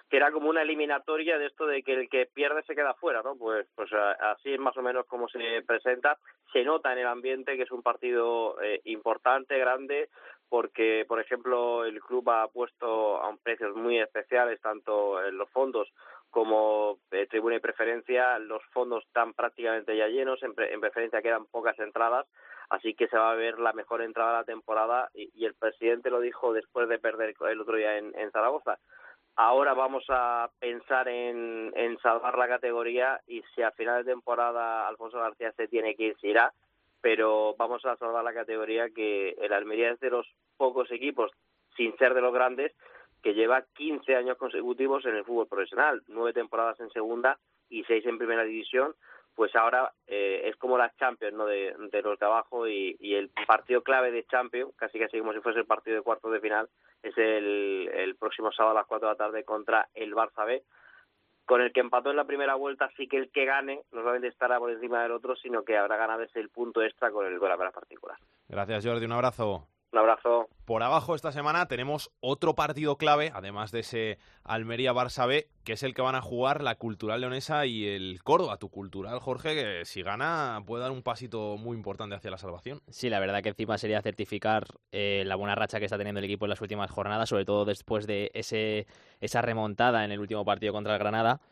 [0.09, 3.23] que era como una eliminatoria de esto de que el que pierde se queda fuera,
[3.23, 3.37] ¿no?
[3.37, 6.19] Pues, pues así es más o menos como se presenta.
[6.53, 10.11] Se nota en el ambiente que es un partido eh, importante, grande,
[10.49, 15.89] porque, por ejemplo, el club ha puesto a precios muy especiales, tanto en los fondos
[16.31, 18.39] como eh, tribuna y preferencia.
[18.39, 22.27] Los fondos están prácticamente ya llenos, en, en preferencia quedan pocas entradas
[22.73, 26.09] así que se va a ver la mejor entrada de la temporada y, el presidente
[26.09, 28.79] lo dijo después de perder el otro día en, Zaragoza.
[29.37, 35.19] Ahora vamos a pensar en, salvar la categoría y si a final de temporada Alfonso
[35.19, 36.55] García se tiene que ir, se irá,
[37.03, 41.31] pero vamos a salvar la categoría que el Almería es de los pocos equipos,
[41.77, 42.73] sin ser de los grandes,
[43.23, 48.07] que lleva 15 años consecutivos en el fútbol profesional, nueve temporadas en segunda y seis
[48.07, 48.95] en primera división,
[49.35, 51.47] pues ahora eh, es como las Champions ¿no?
[51.47, 55.61] de, los de abajo y, el partido clave de Champions, casi casi como si fuese
[55.61, 56.69] el partido de cuartos de final,
[57.03, 60.63] es el, el próximo sábado a las 4 de la tarde contra el Barça B,
[61.45, 64.29] con el que empató en la primera vuelta, sí que el que gane no solamente
[64.29, 67.39] estará por encima del otro, sino que habrá ganado ese el punto extra con el
[67.39, 68.17] gol a particular.
[68.49, 69.67] Gracias Jordi, un abrazo.
[69.93, 70.49] Un abrazo.
[70.65, 75.83] Por abajo esta semana tenemos otro partido clave, además de ese Almería-Barça B, que es
[75.83, 78.57] el que van a jugar la Cultural Leonesa y el Córdoba.
[78.57, 82.81] Tu Cultural, Jorge, que si gana puede dar un pasito muy importante hacia la salvación.
[82.89, 86.25] Sí, la verdad que encima sería certificar eh, la buena racha que está teniendo el
[86.25, 88.87] equipo en las últimas jornadas, sobre todo después de ese,
[89.21, 91.43] esa remontada en el último partido contra el Granada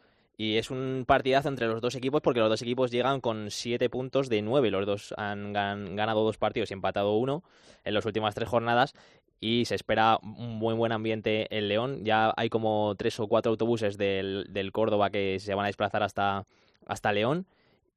[0.41, 3.91] y es un partidazo entre los dos equipos porque los dos equipos llegan con siete
[3.91, 4.71] puntos de nueve.
[4.71, 7.45] Los dos han ganado dos partidos y empatado uno
[7.85, 8.95] en las últimas tres jornadas.
[9.39, 12.07] Y se espera un buen buen ambiente en León.
[12.07, 16.03] Ya hay como tres o cuatro autobuses del, del Córdoba que se van a desplazar
[16.03, 16.47] hasta,
[16.87, 17.47] hasta León.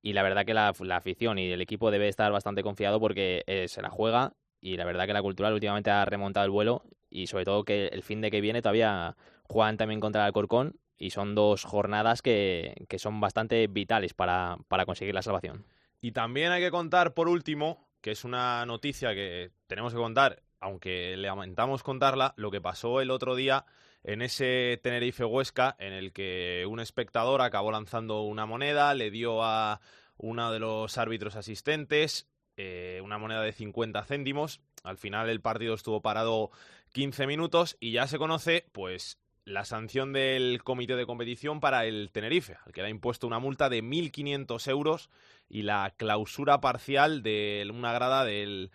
[0.02, 3.70] Y la verdad que la, afición y el equipo debe estar bastante confiado porque eh,
[3.70, 4.34] se la juega.
[4.60, 6.84] Y la verdad que la cultural últimamente ha remontado el vuelo.
[7.10, 10.76] Y sobre todo que el fin de que viene todavía juegan también contra el Alcorcón
[11.04, 15.66] y son dos jornadas que, son bastante vitales para, para conseguir la salvación.
[16.00, 20.44] Y también hay que contar, por último, que es una noticia que tenemos que contar,
[20.62, 23.66] aunque lamentamos contarla, lo que pasó el otro día
[24.04, 29.44] en ese Tenerife Huesca, en el que un espectador acabó lanzando una moneda, le dio
[29.44, 29.82] a
[30.18, 34.62] uno de los árbitros asistentes, eh, una moneda de 50 céntimos.
[34.84, 36.52] Al final el partido estuvo parado
[36.94, 42.12] 15 minutos y ya se conoce, pues, la sanción del comité de competición para el
[42.12, 45.10] Tenerife, al que le ha impuesto una multa de 1.500 euros
[45.50, 48.72] y la clausura parcial de una grada del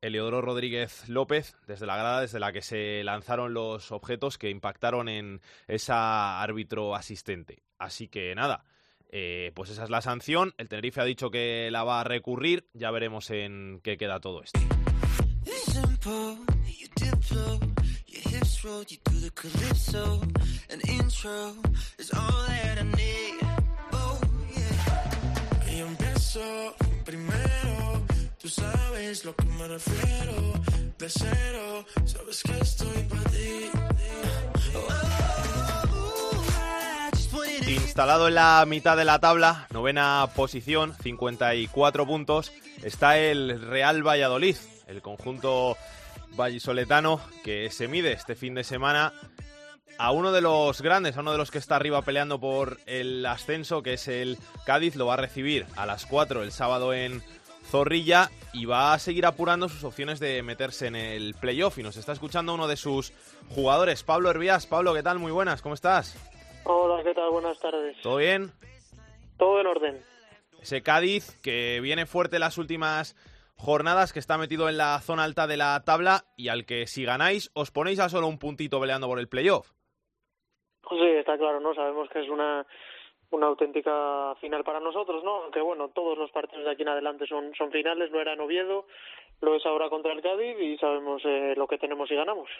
[0.00, 5.08] Eleodoro Rodríguez López, desde la grada desde la que se lanzaron los objetos que impactaron
[5.08, 7.62] en esa árbitro asistente.
[7.78, 8.64] Así que nada,
[9.10, 10.54] eh, pues esa es la sanción.
[10.58, 12.66] El Tenerife ha dicho que la va a recurrir.
[12.72, 14.60] Ya veremos en qué queda todo esto.
[28.38, 30.52] Tú sabes lo que me refiero.
[30.98, 33.70] De cero, sabes que estoy para ti.
[37.68, 44.56] Instalado en la mitad de la tabla, novena posición, 54 puntos, está el Real Valladolid,
[44.86, 45.76] el conjunto
[46.36, 49.12] vallisoletano que se mide este fin de semana
[49.98, 53.24] a uno de los grandes, a uno de los que está arriba peleando por el
[53.26, 57.22] ascenso, que es el Cádiz, lo va a recibir a las 4 el sábado en
[57.70, 61.78] Zorrilla y va a seguir apurando sus opciones de meterse en el playoff.
[61.78, 63.12] Y nos está escuchando uno de sus
[63.50, 64.66] jugadores, Pablo Hervías.
[64.66, 65.18] Pablo, ¿qué tal?
[65.18, 66.16] Muy buenas, ¿cómo estás?
[66.64, 67.30] Hola, ¿qué tal?
[67.30, 67.96] Buenas tardes.
[68.02, 68.52] ¿Todo bien?
[69.36, 70.04] Todo en orden.
[70.62, 73.16] Ese Cádiz que viene fuerte las últimas
[73.60, 77.04] jornadas, que está metido en la zona alta de la tabla y al que si
[77.04, 79.70] ganáis os ponéis a solo un puntito peleando por el playoff.
[80.82, 81.74] Pues sí, está claro, ¿no?
[81.74, 82.66] Sabemos que es una
[83.30, 85.42] una auténtica final para nosotros, ¿no?
[85.44, 88.40] Aunque bueno, todos los partidos de aquí en adelante son, son finales, no era en
[88.40, 88.86] Oviedo,
[89.40, 92.50] lo es ahora contra el Cádiz y sabemos eh, lo que tenemos y ganamos.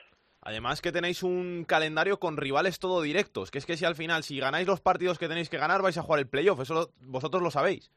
[0.42, 4.22] Además que tenéis un calendario con rivales todo directos, que es que si al final,
[4.22, 7.42] si ganáis los partidos que tenéis que ganar, vais a jugar el playoff, eso vosotros
[7.42, 7.90] lo sabéis.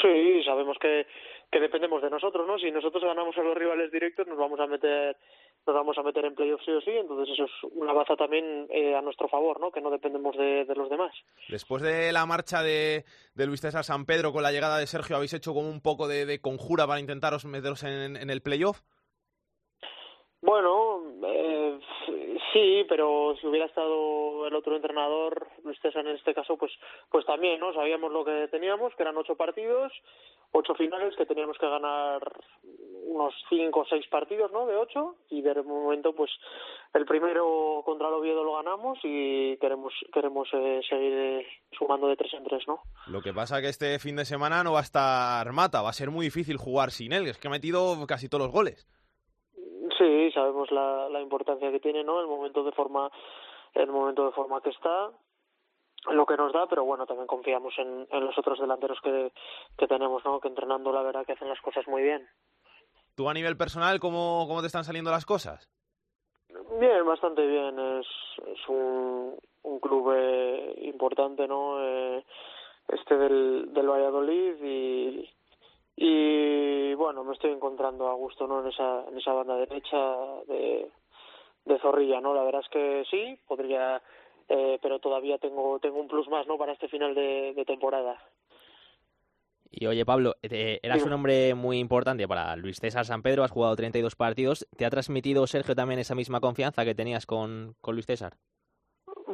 [0.00, 1.06] Sí, sabemos que,
[1.50, 2.58] que dependemos de nosotros, ¿no?
[2.58, 5.16] Si nosotros ganamos a los rivales directos, nos vamos a meter
[5.66, 8.66] nos vamos a meter en playoffs sí o sí, entonces eso es una baza también
[8.70, 9.70] eh, a nuestro favor, ¿no?
[9.70, 11.12] Que no dependemos de, los demás.
[11.48, 15.16] Después de la marcha de, de, Luis César San Pedro con la llegada de Sergio,
[15.16, 18.80] ¿habéis hecho como un poco de, conjura para intentaros meteros en, en el playoff?
[20.42, 21.78] Bueno, eh,
[22.52, 25.48] sí, pero si hubiera estado el otro entrenador,
[25.82, 26.72] César en este caso, pues,
[27.10, 27.74] pues también, ¿no?
[27.74, 29.92] Sabíamos lo que teníamos, que eran ocho partidos,
[30.52, 32.20] ocho finales, que teníamos que ganar
[33.04, 34.66] unos cinco o seis partidos, ¿no?
[34.66, 36.30] De ocho, y de momento, pues,
[36.94, 42.32] el primero contra el Oviedo lo ganamos y queremos, queremos eh, seguir sumando de tres
[42.34, 42.80] en tres, ¿no?
[43.08, 45.94] Lo que pasa que este fin de semana no va a estar Mata, va a
[45.94, 48.88] ser muy difícil jugar sin él, es que ha metido casi todos los goles.
[50.00, 52.20] Sí, sabemos la, la importancia que tiene, ¿no?
[52.22, 53.10] El momento de forma,
[53.74, 55.10] el momento de forma que está,
[56.10, 59.30] lo que nos da, pero bueno, también confiamos en, en los otros delanteros que,
[59.76, 60.40] que tenemos, ¿no?
[60.40, 62.26] Que entrenando la verdad que hacen las cosas muy bien.
[63.14, 65.68] ¿Tú a nivel personal cómo, cómo te están saliendo las cosas?
[66.80, 67.78] Bien, bastante bien.
[67.78, 68.06] Es,
[68.46, 71.76] es un, un club eh, importante, ¿no?
[71.84, 72.24] Eh,
[72.88, 75.30] este del, del Valladolid y,
[76.02, 79.98] y bueno me estoy encontrando a gusto no en esa en esa banda derecha
[80.48, 80.90] de,
[81.66, 84.00] de Zorrilla no la verdad es que sí podría
[84.48, 88.18] eh, pero todavía tengo tengo un plus más no para este final de, de temporada.
[89.72, 93.52] Y oye, Pablo, eh, eras un hombre muy importante para Luis César San Pedro, has
[93.52, 94.66] jugado 32 partidos.
[94.76, 98.36] ¿Te ha transmitido Sergio también esa misma confianza que tenías con, con Luis César?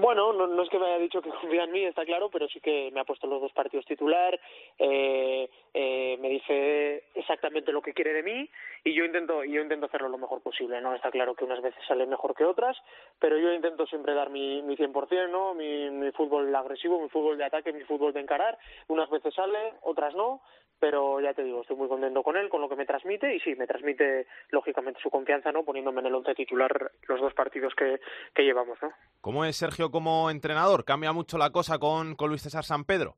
[0.07, 2.47] Bueno, no, no, es que me haya dicho que confía en mí, está claro, pero
[2.47, 4.39] sí que me ha puesto los dos partidos titular,
[4.79, 8.49] eh, eh, me dice exactamente lo que quiere de mí
[8.85, 10.95] y yo intento yo intento hacerlo lo mejor posible, ¿no?
[10.95, 12.77] Está claro que unas veces sale mejor que otras,
[13.19, 15.55] pero yo intento siempre dar mi, mi 100%, ¿no?
[15.55, 18.57] Mi, mi fútbol agresivo, mi fútbol de ataque, mi fútbol de encarar.
[18.87, 20.41] Unas veces sale, otras no,
[20.79, 23.41] pero ya te digo, estoy muy contento con él, con lo que me transmite y
[23.41, 25.65] sí, me transmite lógicamente su confianza, ¿no?
[25.65, 28.01] Poniéndome en el once titular los dos partidos que,
[28.35, 28.93] que llevamos, ¿no?
[29.21, 30.85] ¿Cómo es Sergio como entrenador?
[30.85, 33.17] ¿Cambia mucho la cosa con, con Luis César San Pedro?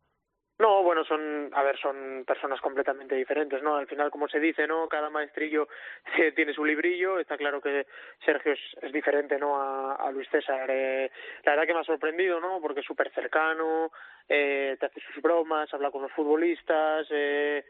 [0.58, 3.76] No, bueno, son, a ver, son personas completamente diferentes, ¿no?
[3.76, 4.88] Al final, como se dice, ¿no?
[4.88, 5.68] Cada maestrillo
[6.34, 7.20] tiene su librillo.
[7.20, 7.86] Está claro que
[8.24, 9.56] Sergio es, diferente, ¿no?
[9.56, 10.68] A, a Luis César.
[10.68, 11.10] Eh,
[11.44, 12.60] la verdad que me ha sorprendido, ¿no?
[12.60, 13.92] Porque es súper cercano,
[14.28, 17.64] eh, te hace sus bromas, habla con los futbolistas, eh,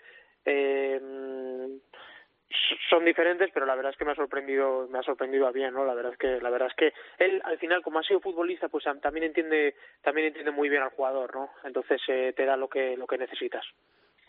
[0.47, 1.79] eh,
[2.89, 5.75] son diferentes, pero la verdad es que me ha sorprendido, me ha sorprendido a bien,
[5.75, 5.85] ¿no?
[5.85, 8.69] La verdad es que, la verdad es que él al final, como ha sido futbolista,
[8.69, 11.51] pues también entiende, también entiende muy bien al jugador, ¿no?
[11.65, 13.65] Entonces eh, te da lo que, lo que necesitas.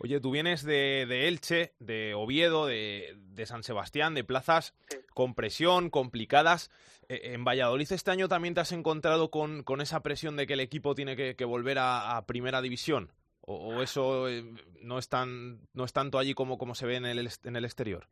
[0.01, 4.73] Oye, tú vienes de, de Elche, de Oviedo, de, de, San Sebastián, de plazas
[5.13, 6.71] con presión, complicadas.
[7.09, 10.53] Eh, ¿En Valladolid este año también te has encontrado con, con esa presión de que
[10.53, 13.11] el equipo tiene que, que volver a, a, primera división?
[13.51, 14.43] ¿O, eso eh,
[14.83, 17.65] no, es tan, no es tanto allí como, como se ve en el, en el
[17.65, 18.05] exterior?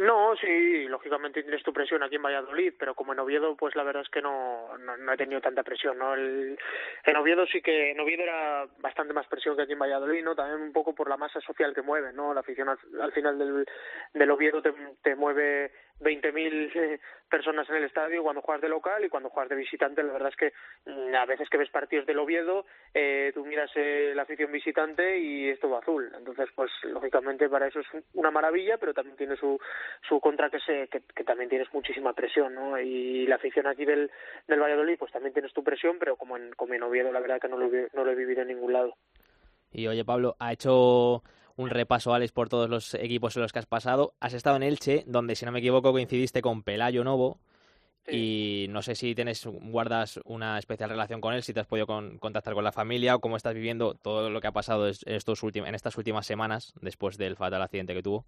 [0.00, 3.82] No, sí, lógicamente tienes tu presión aquí en Valladolid, pero como en Oviedo, pues la
[3.82, 6.14] verdad es que no, no, he tenido tanta presión, ¿no?
[6.14, 6.58] El,
[7.04, 10.34] en Oviedo sí que, en Oviedo era bastante más presión que aquí en Valladolid, ¿no?
[10.34, 12.32] También un poco por la masa social que mueve, ¿no?
[12.32, 13.66] La afición al, final del,
[14.14, 19.04] del Oviedo te, te mueve 20.000 eh, personas en el estadio cuando juegas de local
[19.04, 20.52] y cuando juegas de visitante, la verdad es que
[20.90, 25.18] mm, a veces que ves partidos del Oviedo, eh, tú miras eh, la afición visitante
[25.18, 26.10] y es todo azul.
[26.16, 29.58] Entonces, pues lógicamente para eso es una maravilla, pero también tiene su,
[30.08, 32.80] su contra que, se, que, también tienes muchísima presión, ¿no?
[32.80, 34.10] Y la afición aquí del,
[34.48, 37.40] del Valladolid, pues también tienes tu presión, pero como en, como en Oviedo, la verdad
[37.40, 38.96] que no lo, no lo he vivido en ningún lado.
[39.72, 41.22] Y oye, Pablo, ha hecho
[41.60, 44.14] un repaso, Alex, por todos los equipos en los que has pasado.
[44.18, 47.38] Has estado en Elche, donde, si no me equivoco, coincidiste con Pelayo Novo.
[48.08, 51.86] Y no sé si tienes, guardas una especial relación con él, si te has podido
[51.86, 55.74] contactar con la familia o cómo estás viviendo todo lo que ha pasado estos en
[55.74, 58.24] estas últimas semanas después del fatal accidente que tuvo.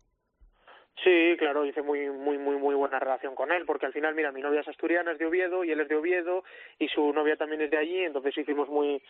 [1.02, 4.30] Sí, claro, hice muy, muy, muy, muy buena relación con él, porque al final, mira,
[4.30, 6.44] mi novia es asturiana, es de Oviedo, y él es de Oviedo,
[6.78, 9.02] y su novia también es de allí, entonces hicimos muy,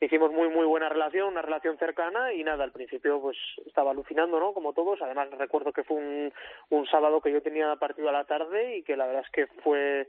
[0.00, 3.36] hicimos muy muy buena relación, una relación cercana y nada, al principio pues
[3.66, 4.52] estaba alucinando, ¿no?
[4.52, 6.32] Como todos, además recuerdo que fue un,
[6.70, 9.46] un sábado que yo tenía partido a la tarde y que la verdad es que
[9.62, 10.06] fue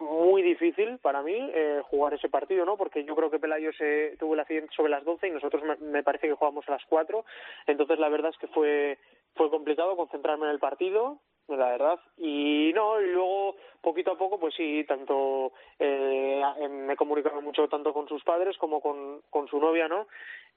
[0.00, 2.76] muy difícil para mí eh, jugar ese partido, ¿no?
[2.76, 6.02] Porque yo creo que Pelayo se tuvo el accidente sobre las 12 y nosotros me,
[6.02, 7.24] parece que jugamos a las 4,
[7.66, 8.98] entonces la verdad es que fue
[9.34, 12.00] fue complicado concentrarme en el partido, la verdad.
[12.16, 17.68] Y no, y luego poquito a poco, pues sí, tanto eh, me he comunicado mucho
[17.68, 20.06] tanto con sus padres como con, con su novia, ¿no?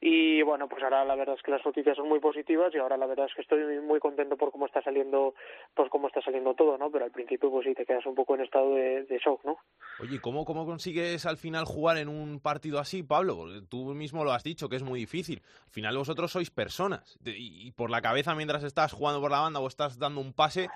[0.06, 2.98] Y bueno, pues ahora la verdad es que las noticias son muy positivas y ahora
[2.98, 5.34] la verdad es que estoy muy contento por cómo está saliendo,
[5.74, 6.92] pues cómo está saliendo todo, ¿no?
[6.92, 9.60] Pero al principio, pues sí, te quedas un poco en estado de, de shock, ¿no?
[10.02, 13.46] Oye, ¿cómo, ¿cómo consigues al final jugar en un partido así, Pablo?
[13.70, 15.42] Tú mismo lo has dicho, que es muy difícil.
[15.64, 19.62] Al final vosotros sois personas y, por la cabeza mientras estás jugando por la banda
[19.62, 20.68] o estás dando un pase,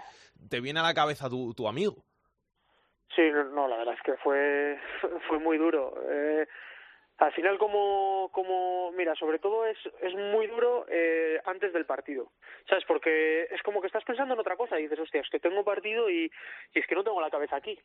[0.49, 2.05] te viene a la cabeza tu, tu amigo.
[3.13, 4.79] Sí, no, la verdad es que fue,
[5.27, 5.93] fue muy duro.
[6.09, 6.47] Eh,
[7.17, 12.31] al final, como, como, mira, sobre todo es, es muy duro eh, antes del partido,
[12.69, 12.83] ¿sabes?
[12.85, 15.63] Porque es como que estás pensando en otra cosa y dices, hostia, es que tengo
[15.63, 16.31] partido y,
[16.73, 17.79] y es que no tengo la cabeza aquí,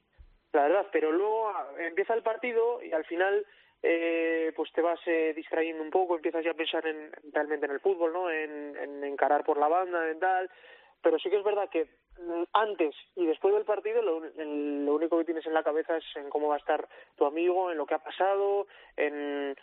[0.52, 0.86] la verdad.
[0.92, 3.46] Pero luego ah, empieza el partido y al final
[3.82, 7.72] eh, pues te vas eh, distrayendo un poco, empiezas ya a pensar en, realmente en
[7.72, 8.30] el fútbol, ¿no?
[8.30, 10.50] En, en encarar por la banda, en tal.
[11.02, 11.86] Pero sí que es verdad que
[12.52, 16.30] antes y después del partido lo, lo, único que tienes en la cabeza es en
[16.30, 19.56] cómo va a estar tu amigo, en lo que ha pasado, en,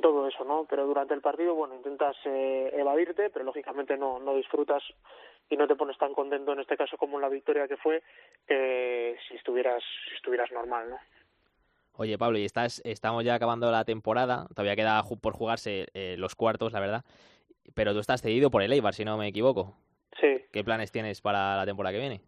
[0.00, 0.64] todo eso, ¿no?
[0.70, 4.82] Pero durante el partido, bueno, intentas eh, evadirte, pero lógicamente no, no disfrutas
[5.50, 8.02] y no te pones tan contento en este caso como en la victoria que fue
[8.46, 10.98] que si estuvieras, si estuvieras normal, ¿no?
[12.00, 16.36] Oye, Pablo, y estás, estamos ya acabando la temporada, todavía queda por jugarse eh, los
[16.36, 17.04] cuartos, la verdad,
[17.74, 19.74] pero tú estás cedido por el Eibar, si no me equivoco.
[20.20, 20.44] Sí.
[20.52, 22.20] ¿Qué planes tienes para la temporada que viene?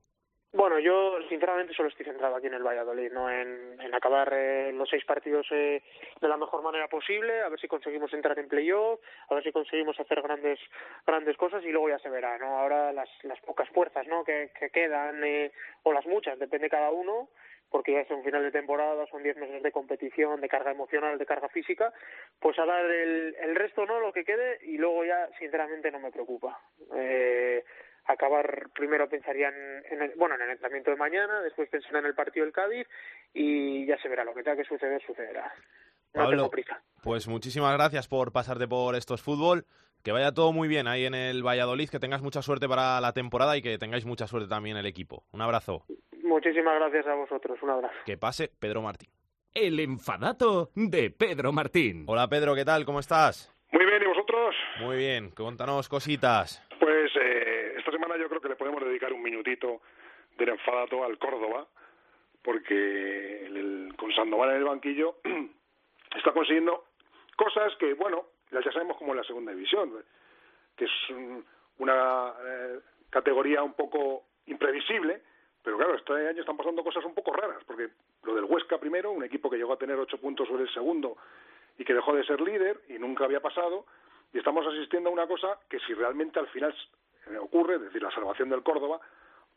[0.52, 3.30] Bueno, yo sinceramente solo estoy centrado aquí en el Valladolid, ¿no?
[3.30, 5.80] en, en acabar eh, los seis partidos eh,
[6.20, 8.98] de la mejor manera posible, a ver si conseguimos entrar en playoff,
[9.28, 10.58] a ver si conseguimos hacer grandes
[11.06, 12.58] grandes cosas y luego ya se verá, ¿no?
[12.58, 14.24] Ahora las, las pocas fuerzas, ¿no?
[14.24, 15.52] Que, que quedan eh,
[15.84, 17.28] o las muchas, depende cada uno,
[17.70, 21.18] porque ya es un final de temporada, son diez meses de competición, de carga emocional,
[21.18, 21.92] de carga física,
[22.40, 24.00] pues a dar el, el resto, ¿no?
[24.00, 26.60] Lo que quede y luego ya sinceramente no me preocupa.
[26.96, 27.64] Eh,
[28.06, 29.54] acabar primero pensarían
[29.88, 32.88] en el, bueno en el entrenamiento de mañana después pensarán en el partido del Cádiz
[33.32, 34.24] y ya se verá.
[34.24, 35.52] Lo que tenga que suceder sucederá.
[36.12, 36.50] No Pablo,
[37.04, 39.64] pues muchísimas gracias por pasarte por estos fútbol.
[40.02, 43.12] Que vaya todo muy bien ahí en el Valladolid que tengas mucha suerte para la
[43.12, 45.24] temporada y que tengáis mucha suerte también el equipo.
[45.30, 45.84] Un abrazo
[46.30, 47.58] muchísimas gracias a vosotros.
[47.62, 47.94] Un abrazo.
[48.06, 49.10] Que pase Pedro Martín.
[49.52, 52.04] El enfadato de Pedro Martín.
[52.06, 56.64] Hola Pedro qué tal cómo estás muy bien y vosotros muy bien cuéntanos cositas.
[56.78, 57.50] Pues eh
[58.20, 59.80] yo creo que le podemos dedicar un minutito
[60.36, 61.66] del enfadato al Córdoba,
[62.42, 65.16] porque el, con Sandoval en el banquillo
[66.16, 66.84] está consiguiendo
[67.36, 69.92] cosas que, bueno, ya sabemos como en la segunda división,
[70.76, 70.90] que es
[71.78, 75.22] una eh, categoría un poco imprevisible,
[75.62, 77.90] pero claro, este año están pasando cosas un poco raras, porque
[78.24, 81.16] lo del Huesca primero, un equipo que llegó a tener ocho puntos sobre el segundo
[81.78, 83.84] y que dejó de ser líder y nunca había pasado,
[84.32, 86.74] y estamos asistiendo a una cosa que si realmente al final
[87.40, 89.00] ocurre, es decir, la salvación del Córdoba,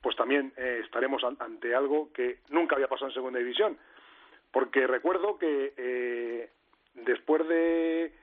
[0.01, 3.77] pues también eh, estaremos ante algo que nunca había pasado en segunda división.
[4.51, 6.49] Porque recuerdo que eh,
[6.93, 8.13] después de,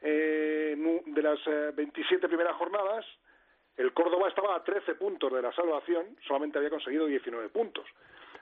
[0.00, 1.38] eh, de las
[1.74, 3.04] 27 primeras jornadas,
[3.76, 7.86] el Córdoba estaba a 13 puntos de la salvación, solamente había conseguido 19 puntos.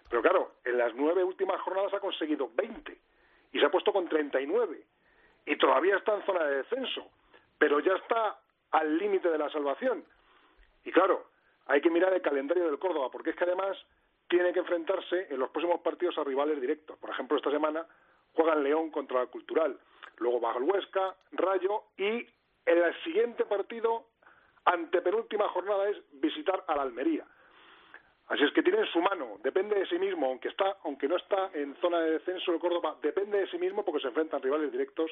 [0.08, 2.98] Pero claro, en las nueve últimas jornadas ha conseguido 20
[3.52, 4.82] y se ha puesto con 39.
[5.46, 7.06] y todavía está en zona de descenso,
[7.58, 8.38] pero ya está
[8.70, 10.02] al límite de la salvación.
[10.84, 11.26] Y claro,
[11.66, 13.76] hay que mirar el calendario del Córdoba, porque es que además
[14.28, 16.96] tiene que enfrentarse en los próximos partidos a rivales directos.
[16.98, 17.86] Por ejemplo, esta semana
[18.32, 19.78] juegan León contra la Cultural,
[20.18, 20.82] luego bajo el
[21.32, 22.26] Rayo y
[22.66, 24.06] en el siguiente partido,
[24.64, 27.26] antepenúltima jornada, es visitar a la Almería.
[28.28, 31.16] Así es que tiene en su mano, depende de sí mismo, aunque está, aunque no
[31.16, 34.72] está en zona de descenso el Córdoba, depende de sí mismo porque se enfrentan rivales
[34.72, 35.10] directos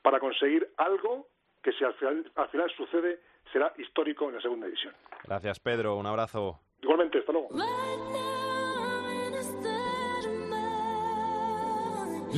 [0.00, 1.26] para conseguir algo
[1.62, 3.20] que si al final, al final sucede
[3.52, 4.94] será histórico en la segunda división.
[5.24, 6.60] Gracias Pedro, un abrazo.
[6.80, 7.48] Igualmente, hasta luego.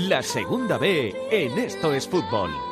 [0.09, 2.68] La segunda B en Esto es Fútbol.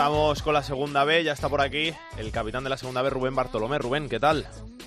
[0.00, 3.10] Estamos con la segunda B, ya está por aquí el capitán de la segunda B,
[3.10, 3.76] Rubén Bartolomé.
[3.76, 4.46] Rubén, ¿qué tal?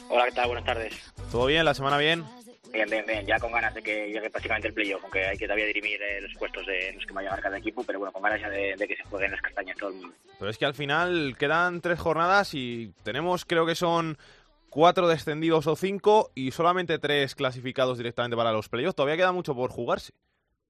[0.09, 0.47] Hola, ¿qué tal?
[0.47, 1.13] Buenas tardes.
[1.31, 1.65] ¿Todo bien?
[1.65, 2.23] ¿La semana bien?
[2.71, 3.23] Bien, bien, bien.
[3.27, 6.19] Ya con ganas de que llegue prácticamente el playoff, aunque hay que todavía dirimir eh,
[6.19, 8.75] los puestos de los que va a cada equipo, pero bueno, con ganas ya de,
[8.75, 10.15] de que se jueguen las castañas todo el mundo.
[10.39, 14.17] Pero es que al final quedan tres jornadas y tenemos, creo que son
[14.71, 18.95] cuatro descendidos o cinco y solamente tres clasificados directamente para los playoffs.
[18.95, 20.11] Todavía queda mucho por jugarse.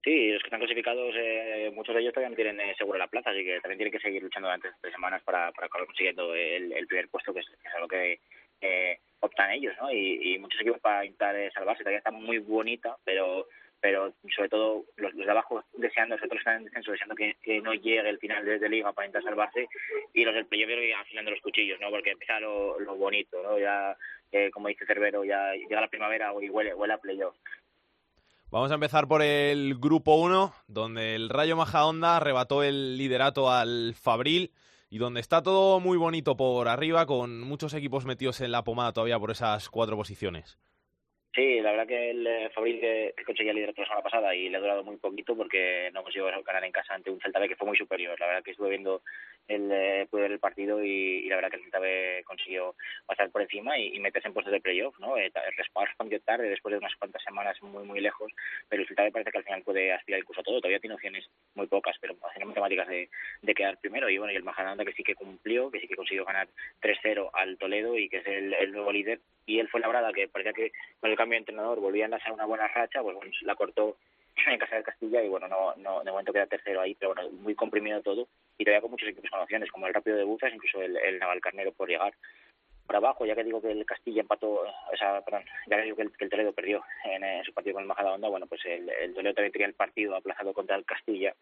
[0.03, 3.07] Sí, los que están clasificados, eh, muchos de ellos todavía no tienen eh, seguro la
[3.07, 6.85] plaza, así que también tienen que seguir luchando durante tres semanas para, acabar consiguiendo el,
[6.87, 8.19] primer puesto, que es, que es a lo que
[8.59, 9.89] eh, optan ellos, ¿no?
[9.91, 13.47] Y, muchos equipos para intentar eh, salvarse, todavía está muy bonita, pero
[13.79, 17.73] pero sobre todo los, de abajo deseando, los otros están en descenso, deseando que, no
[17.73, 19.67] llegue el final de, de liga para intentar salvarse,
[20.13, 20.69] y los del playoff
[21.01, 21.89] afilando los cuchillos, ¿no?
[21.89, 23.59] Porque empieza lo, lo bonito, ¿no?
[23.59, 23.97] Ya,
[24.53, 27.35] como dice Cervero, ya llega la primavera y huele, huele a playoff.
[28.53, 33.95] Vamos a empezar por el grupo 1, donde el Rayo Majadahonda arrebató el liderato al
[33.95, 34.51] Fabril
[34.91, 38.93] y donde está todo muy bonito por arriba, con muchos equipos metidos en la pomada
[38.93, 40.59] todavía por esas cuatro posiciones.
[41.35, 44.57] Sí, la verdad que el eh, Fabril que, que conseguía la semana pasada y le
[44.57, 47.55] ha durado muy poquito porque no consiguió ganar en casa ante un Celta B que
[47.55, 48.19] fue muy superior.
[48.19, 49.01] La verdad que estuve viendo
[49.47, 52.75] el, eh, pude partido y, la verdad que el Celta B consiguió
[53.07, 55.17] pasar por encima y, meterse en puestos de playoff, ¿no?
[55.17, 58.31] Eh, el Respar respondió tarde después de unas cuantas semanas muy muy lejos,
[58.69, 60.59] pero el Celta parece que al final puede aspirar incluso a todo.
[60.59, 63.09] Todavía tiene opciones muy pocas, pero haciendo matemáticas de,
[63.41, 65.95] de quedar primero y bueno, y el Majadahonda que sí que cumplió, que sí que
[65.95, 66.47] consiguió ganar
[66.79, 70.27] 3-0 al Toledo y que es el, el nuevo líder y él fue Labrada que
[70.27, 73.31] parecía que con el cambio de entrenador volvía a enlazar una buena racha, pues bueno,
[73.41, 73.97] la cortó
[74.47, 77.29] en casa de Castilla y bueno, no, no de momento queda tercero ahí, pero bueno,
[77.31, 78.27] muy comprimido todo
[78.57, 81.19] y todavía con muchos equipos con opciones, como el Rápido de Buzas, incluso el, el
[81.19, 82.13] Navalcarnero por llegar.
[82.85, 85.95] Por abajo, ya que digo que el Castilla empató, o sea, perdón, ya que digo
[85.95, 88.59] que el, que el Toledo perdió en, en, su partido con el Majadahonda, bueno, pues
[88.65, 91.33] el, el Toledo también tenía el partido aplazado contra el Castilla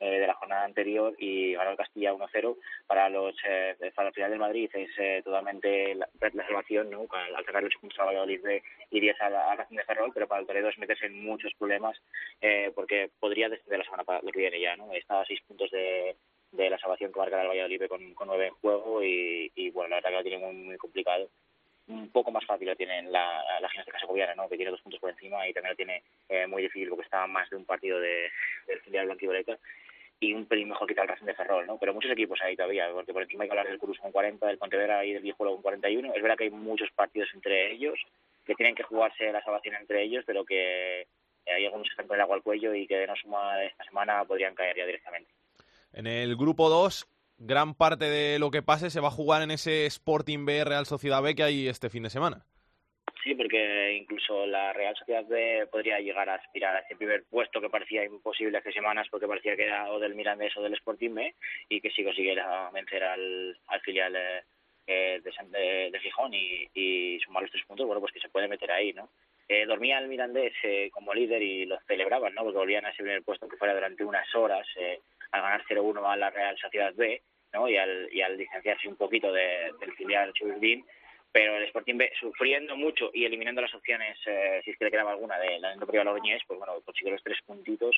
[0.00, 4.14] eh, de la jornada anterior y ganó el Castilla 1-0 para los eh, para el
[4.14, 7.06] final del Madrid es eh, totalmente la, la, salvación ¿no?
[7.10, 10.42] al sacar 8 puntos a Valladolid de, 10 a la, la de Ferrol pero para
[10.42, 11.96] el Toledo es meterse en muchos problemas
[12.40, 14.92] eh, porque podría descender la semana que viene ya ¿no?
[14.92, 16.16] está a 6 puntos de,
[16.52, 19.90] de la salvación que marcará el Valladolid con, con 9 en juego y, y bueno
[19.90, 21.30] la verdad que lo tiene muy, muy complicado
[21.88, 24.48] un poco más fácil lo tiene la, la gimnástica segoviana, ¿no?
[24.48, 27.26] que tiene dos puntos por encima y también lo tiene eh, muy difícil porque está
[27.26, 28.30] más de un partido de,
[28.66, 29.58] del filial blanquiboleta
[30.18, 31.78] y un pelín mejor que el Racing de Ferrol, ¿no?
[31.78, 34.46] Pero muchos equipos ahí todavía, porque por encima hay que hablar del Cruz con 40,
[34.46, 36.14] del Pontevedra y del Viejuelo con 41.
[36.14, 37.98] Es verdad que hay muchos partidos entre ellos,
[38.44, 41.06] que tienen que jugarse la salvación entre ellos, pero que
[41.46, 43.84] hay algunos que están con el agua al cuello y que de no suma esta
[43.84, 45.30] semana podrían caer ya directamente.
[45.92, 47.06] En el grupo 2,
[47.38, 50.86] gran parte de lo que pase se va a jugar en ese Sporting B Real
[50.86, 52.44] Sociedad B que hay este fin de semana.
[53.22, 57.60] Sí, porque incluso la Real Sociedad B podría llegar a aspirar a ese primer puesto
[57.60, 61.14] que parecía imposible hace semanas porque parecía que era o del Mirandés o del Sporting
[61.14, 61.34] B
[61.68, 64.14] y que si consiguiera vencer al, al filial
[64.86, 68.28] eh, de, de, de, Gijón y, y, sumar los tres puntos, bueno, pues que se
[68.28, 69.10] puede meter ahí, ¿no?
[69.48, 72.42] Eh, dormía el Mirandés eh, como líder y lo celebraban, ¿no?
[72.42, 75.00] Porque volvían a ese primer puesto que fuera durante unas horas eh,
[75.36, 77.22] al ganar 0-1 a la Real Sociedad B,
[77.52, 77.68] ¿no?
[77.68, 80.84] Y al, y al distanciarse un poquito de, del filial Chuburdín
[81.36, 84.90] pero el Sporting B sufriendo mucho y eliminando las opciones, eh, si es que le
[84.90, 87.94] quedaba alguna, de la Nendo Logroñés, pues bueno, consiguió los tres puntitos,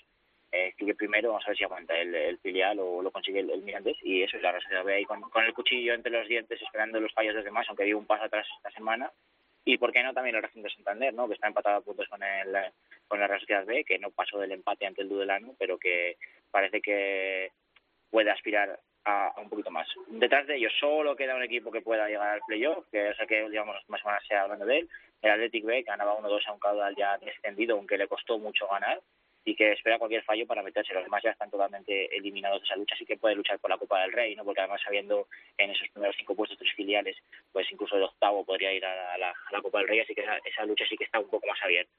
[0.51, 3.97] eh, sigue primero, vamos a ver si aguanta el, filial o lo consigue el, el
[4.03, 6.99] y eso es la Real B ahí con, con, el cuchillo entre los dientes esperando
[6.99, 9.09] los fallos de los demás, aunque dio un paso atrás esta semana,
[9.65, 11.29] y por qué no también el Racing de Santander, ¿no?
[11.29, 12.57] que está empatado a puntos con el
[13.09, 16.17] con la Real Sociedad B, que no pasó del empate ante el Dudelano, pero que
[16.51, 17.51] parece que
[18.11, 19.89] puede aspirar a, un poquito más.
[20.09, 23.27] Detrás de ellos solo queda un equipo que pueda llegar al playoff, que es el
[23.27, 24.89] que digamos más o menos se hablando de él,
[25.23, 28.69] el Athletic B, que ganaba 1-2 a un caudal ya descendido, aunque le costó mucho
[28.69, 29.01] ganar,
[29.49, 30.93] y que espera cualquier fallo para meterse.
[30.93, 33.79] Los demás ya están totalmente eliminados de esa lucha, así que puede luchar por la
[33.79, 34.45] Copa del Rey, ¿no?
[34.45, 35.27] porque además sabiendo
[35.57, 37.17] en esos primeros cinco puestos tres filiales,
[37.51, 40.85] pues incluso el octavo podría ir a la, Copa del Rey, así que esa, lucha
[40.87, 41.91] sí que está un poco más abierta.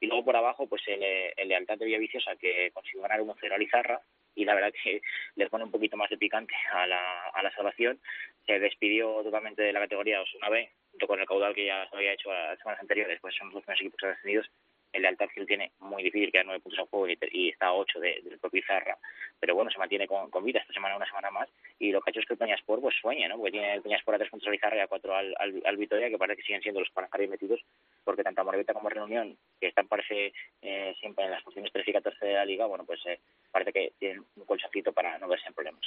[0.00, 4.00] Y luego por abajo, pues el, Lealtad de Villaviciosa, que consiguió ganar 1-0 a Lizarra,
[4.34, 5.00] y la verdad que
[5.36, 8.00] le pone un poquito más de picante a la, salvación.
[8.46, 11.96] Se despidió totalmente de la categoría Osuna B, junto con el caudal que ya se
[11.96, 14.50] había hecho las semanas anteriores, pues son los primeros equipos descendidos
[14.92, 18.00] el Lealtad que tiene muy difícil, queda nueve puntos a juego y, está a ocho
[18.00, 18.96] del propio Izarra.
[19.38, 21.48] Pero bueno, se mantiene con, vida esta semana, una semana más.
[21.78, 23.36] Y lo que ha hecho es que el Peñaspor pues sueña, ¿no?
[23.36, 26.08] Porque tiene el Peñaspor a tres puntos al Izarra y a cuatro al, al, Vitoria,
[26.08, 27.60] que parece que siguen siendo los parancares metidos,
[28.04, 30.32] porque tanto Moribeta como Reunión, que están parece
[30.62, 33.20] eh, siempre en las posiciones 13 y 14 de la liga, bueno, pues eh,
[33.50, 35.82] parece que tienen un colchoncito para no verse en problemas.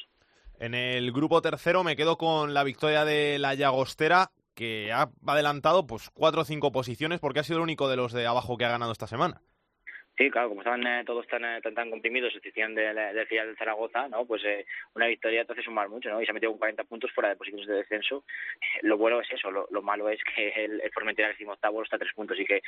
[0.60, 4.30] En el grupo tercero me quedo con la victoria de la Llagostera,
[4.60, 8.12] que ha adelantado pues cuatro o cinco posiciones porque ha sido el único de los
[8.12, 9.42] de abajo que ha ganado esta semana.
[10.20, 13.48] Sí, claro, como estaban eh, todos tan, eh, tan, tan comprimidos, excepción del, del filial
[13.48, 14.26] de Zaragoza, ¿no?
[14.26, 16.22] Pues eh, una victoria te hace sumar mucho, ¿no?
[16.22, 18.26] Y se ha metido con 40 puntos fuera de posiciones de descenso.
[18.82, 22.00] Lo bueno es eso, lo, malo es que el, el Formentera, el octavo, está a
[22.00, 22.62] tres puntos y que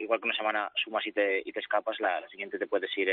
[0.00, 3.12] igual que una semana sumas y te, y te escapas, la, siguiente te puedes ir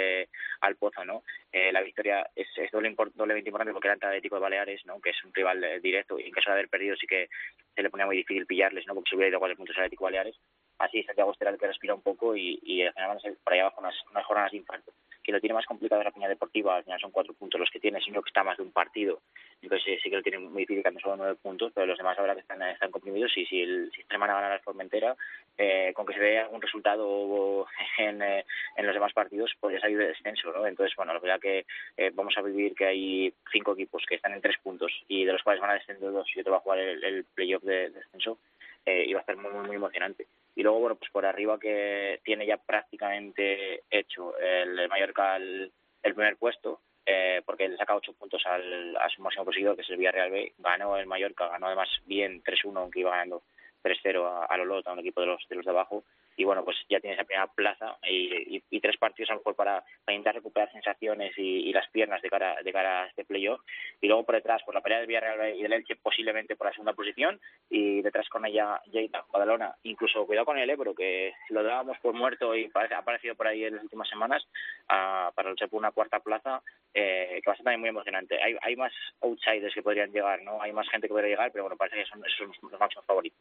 [0.62, 1.24] al pozo, ¿no?
[1.52, 5.02] la victoria es, es doble, doblemente importante porque era el Atlético de Baleares, ¿no?
[5.02, 7.28] Que es un rival directo y en caso de haber perdido sí que
[7.76, 8.94] se le ponía muy difícil pillarles, ¿no?
[8.94, 10.39] Porque se hubiera ido a cuatro puntos al Atlético de Baleares
[10.84, 13.36] así Santiago Estera el que respira un poco y, y al final van a ser
[13.44, 14.92] por ahí abajo unas, unas jornadas de infarto.
[15.24, 17.80] Que lo tiene más complicado la Peña Deportiva, al final son cuatro puntos los que
[17.80, 19.22] tiene, sino que está más de un partido.
[19.62, 22.34] Entonces sí, que lo tiene muy difícil, que solo nueve puntos, pero los demás ahora
[22.34, 25.16] que están, están comprimidos y si el sistema a ganar al Formentera,
[25.58, 27.68] eh, con que se dé algún resultado
[28.00, 30.66] en, eh, en los demás partidos, podría salir de descenso, ¿no?
[30.66, 31.66] Entonces, bueno, la verdad que
[31.98, 35.34] eh, vamos a vivir que hay cinco equipos que están en tres puntos y de
[35.34, 37.92] los cuales van a descender dos y otro va a jugar el, el playoff de,
[37.92, 38.40] descenso
[38.86, 40.26] eh, y va a estar muy, muy, muy emocionante.
[40.56, 45.72] Y luego, bueno, pues por arriba que tiene ya prácticamente hecho el Mallorca el,
[46.04, 49.89] primer puesto, eh, porque le saca ocho puntos al, a su máximo perseguidor, que es
[49.89, 50.54] el Villarreal B.
[50.58, 53.43] Ganó el Mallorca, ganó además bien 3-1, aunque iba ganando
[53.84, 56.04] 3-0 a, a Lolota, un equipo de los, de los de abajo
[56.42, 59.56] y bueno, pues ya tiene esa primera plaza y, y, tres partidos a lo mejor
[59.56, 63.62] para, intentar recuperar sensaciones y, las piernas de cara, de cara a este playoff.
[64.02, 66.74] Y luego por detrás, por la pelea del Villarreal y del Elche, posiblemente por la
[66.74, 67.39] segunda posición.
[67.70, 69.76] Y detrás con ella, Lleida, Badalona.
[69.84, 73.64] Incluso cuidado con el Ebro, que lo dábamos por muerto y ha aparecido por ahí
[73.64, 74.44] en las últimas semanas
[74.88, 78.42] para luchar por una cuarta plaza, eh, que va a ser también muy emocionante.
[78.42, 80.60] Hay, hay más outsiders que podrían llegar, ¿no?
[80.60, 83.39] Hay más gente que podría llegar, pero bueno, parece que son los máximos favoritos.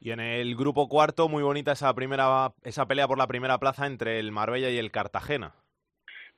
[0.00, 3.86] Y en el grupo cuarto, muy bonita esa primera esa pelea por la primera plaza
[3.86, 5.54] entre el Marbella y el Cartagena.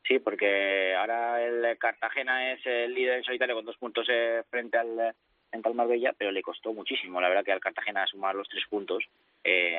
[0.07, 4.79] Sí, porque ahora el Cartagena es el líder en solitario con dos puntos eh, frente
[4.79, 5.15] al
[5.51, 8.65] frente al Marbella, pero le costó muchísimo, la verdad, que al Cartagena sumar los tres
[8.69, 9.05] puntos.
[9.43, 9.77] Eh,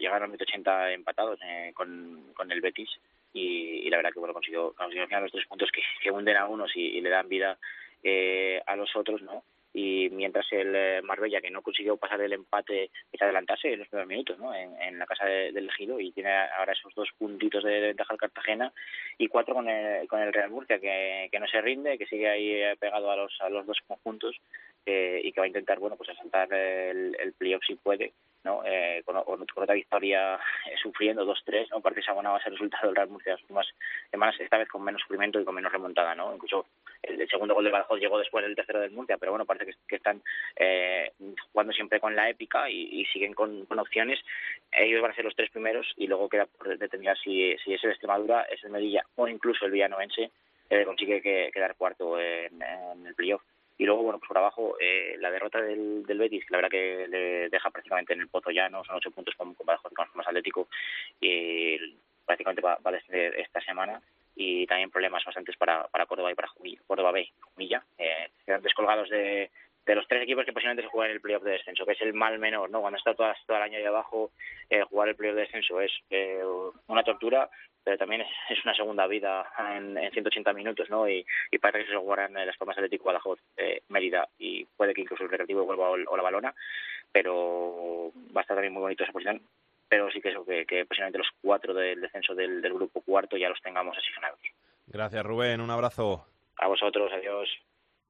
[0.00, 2.90] llegaron al 80 empatados eh, con, con el Betis
[3.32, 6.74] y, la verdad que bueno consiguió, consiguió los tres puntos que, que hunden a unos
[6.76, 7.58] y, y le dan vida
[8.02, 9.42] eh, a los otros, ¿no?
[9.72, 13.80] Y mientras el eh, Marbella, que no consiguió pasar el empate, empieza a adelantarse en
[13.80, 14.54] los primeros minutos ¿no?
[14.54, 18.72] en, la casa del Giro y tiene ahora esos dos puntitos de, ventaja al Cartagena
[19.18, 22.28] y cuatro con el, con el Real Murcia, que, que no se rinde, que sigue
[22.28, 24.36] ahí eh, pegado a los, a los dos conjuntos
[24.86, 28.12] eh, y que va a intentar bueno pues asaltar el, el playoff si puede
[28.48, 28.62] ¿no?
[28.64, 31.80] Eh, con, otra victoria eh, sufriendo 2-3, ¿no?
[31.82, 33.66] Parece que se ese resultado del Real Murcia las últimas
[34.40, 36.34] esta vez con menos sufrimiento y con menos remontada, ¿no?
[36.34, 36.66] Incluso
[37.02, 39.96] el, segundo gol de Badajoz llegó después del tercero del Murcia, pero bueno, parece que,
[39.96, 40.22] están
[40.56, 41.12] eh,
[41.52, 44.18] jugando siempre con la épica y, siguen con, opciones.
[44.72, 47.84] Ellos van a ser los tres primeros y luego queda por determinar si, si es
[47.84, 50.30] el Extremadura, es el Medilla o incluso el Villanovense
[50.70, 52.62] eh, consigue quedar cuarto en
[53.06, 53.42] el playoff.
[53.78, 57.06] Y luego, bueno, pues por abajo, eh, la derrota del, del Betis, la verdad que
[57.08, 58.84] le deja prácticamente en el pozo ya, ¿no?
[58.84, 60.68] Son ocho puntos con, con más Atlético,
[61.20, 61.78] y
[62.26, 64.02] prácticamente va, a descender esta semana.
[64.34, 67.84] Y también problemas bastantes para, para Córdoba y para Jumilla, Córdoba B, Jumilla.
[67.98, 68.28] Eh,
[68.62, 69.50] descolgados de,
[69.88, 72.12] de los tres equipos que posiblemente se juegan el playoff de descenso, que es el
[72.12, 72.82] mal menor, ¿no?
[72.82, 74.30] Cuando está todo, todo el año ahí abajo,
[74.68, 76.42] eh, jugar el playoff de descenso es eh,
[76.88, 77.48] una tortura,
[77.82, 78.20] pero también
[78.50, 81.08] es, una segunda vida en, en 180 minutos, ¿no?
[81.08, 85.00] Y, y parece que se jugarán las formas Atlético Badajoz, eh, Mérida y puede que
[85.00, 86.54] incluso el Recreativo vuelva o, la Balona,
[87.10, 89.40] pero va a estar también muy bonito esa posición.
[89.88, 93.38] Pero sí que eso, que, que posiblemente los cuatro del descenso del, del grupo cuarto
[93.38, 94.38] ya los tengamos asignados.
[94.86, 95.62] Gracias, Rubén.
[95.62, 96.26] Un abrazo.
[96.58, 97.48] A vosotros, adiós.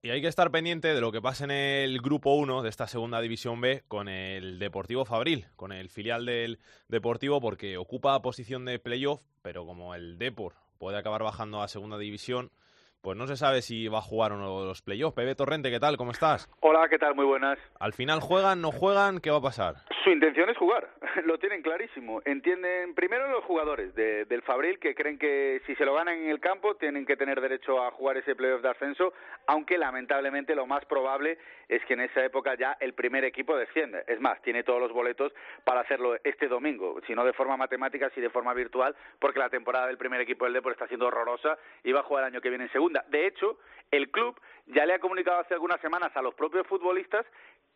[0.00, 2.86] Y hay que estar pendiente de lo que pasa en el grupo 1 de esta
[2.86, 8.64] segunda división B con el Deportivo Fabril, con el filial del Deportivo, porque ocupa posición
[8.64, 12.52] de playoff, pero como el Depor puede acabar bajando a segunda división,
[13.00, 15.14] pues no se sabe si va a jugar o no los playoffs.
[15.14, 15.96] Pepe Torrente, ¿qué tal?
[15.96, 16.48] ¿Cómo estás?
[16.60, 17.14] Hola, ¿qué tal?
[17.14, 17.58] Muy buenas.
[17.78, 19.76] Al final juegan, no juegan, ¿qué va a pasar?
[20.04, 20.88] Su intención es jugar,
[21.24, 22.20] lo tienen clarísimo.
[22.24, 26.40] Entienden primero los jugadores del Fabril que creen que si se lo ganan en el
[26.40, 29.12] campo tienen que tener derecho a jugar ese playoff de ascenso,
[29.46, 31.38] aunque lamentablemente lo más probable
[31.68, 34.00] es que en esa época ya el primer equipo descienda.
[34.06, 35.32] Es más, tiene todos los boletos
[35.64, 39.50] para hacerlo este domingo, si no de forma matemática, si de forma virtual, porque la
[39.50, 42.40] temporada del primer equipo del Depor está siendo horrorosa y va a jugar el año
[42.40, 42.70] que viene en
[43.08, 43.58] De hecho,
[43.90, 47.24] el club ya le ha comunicado hace algunas semanas a los propios futbolistas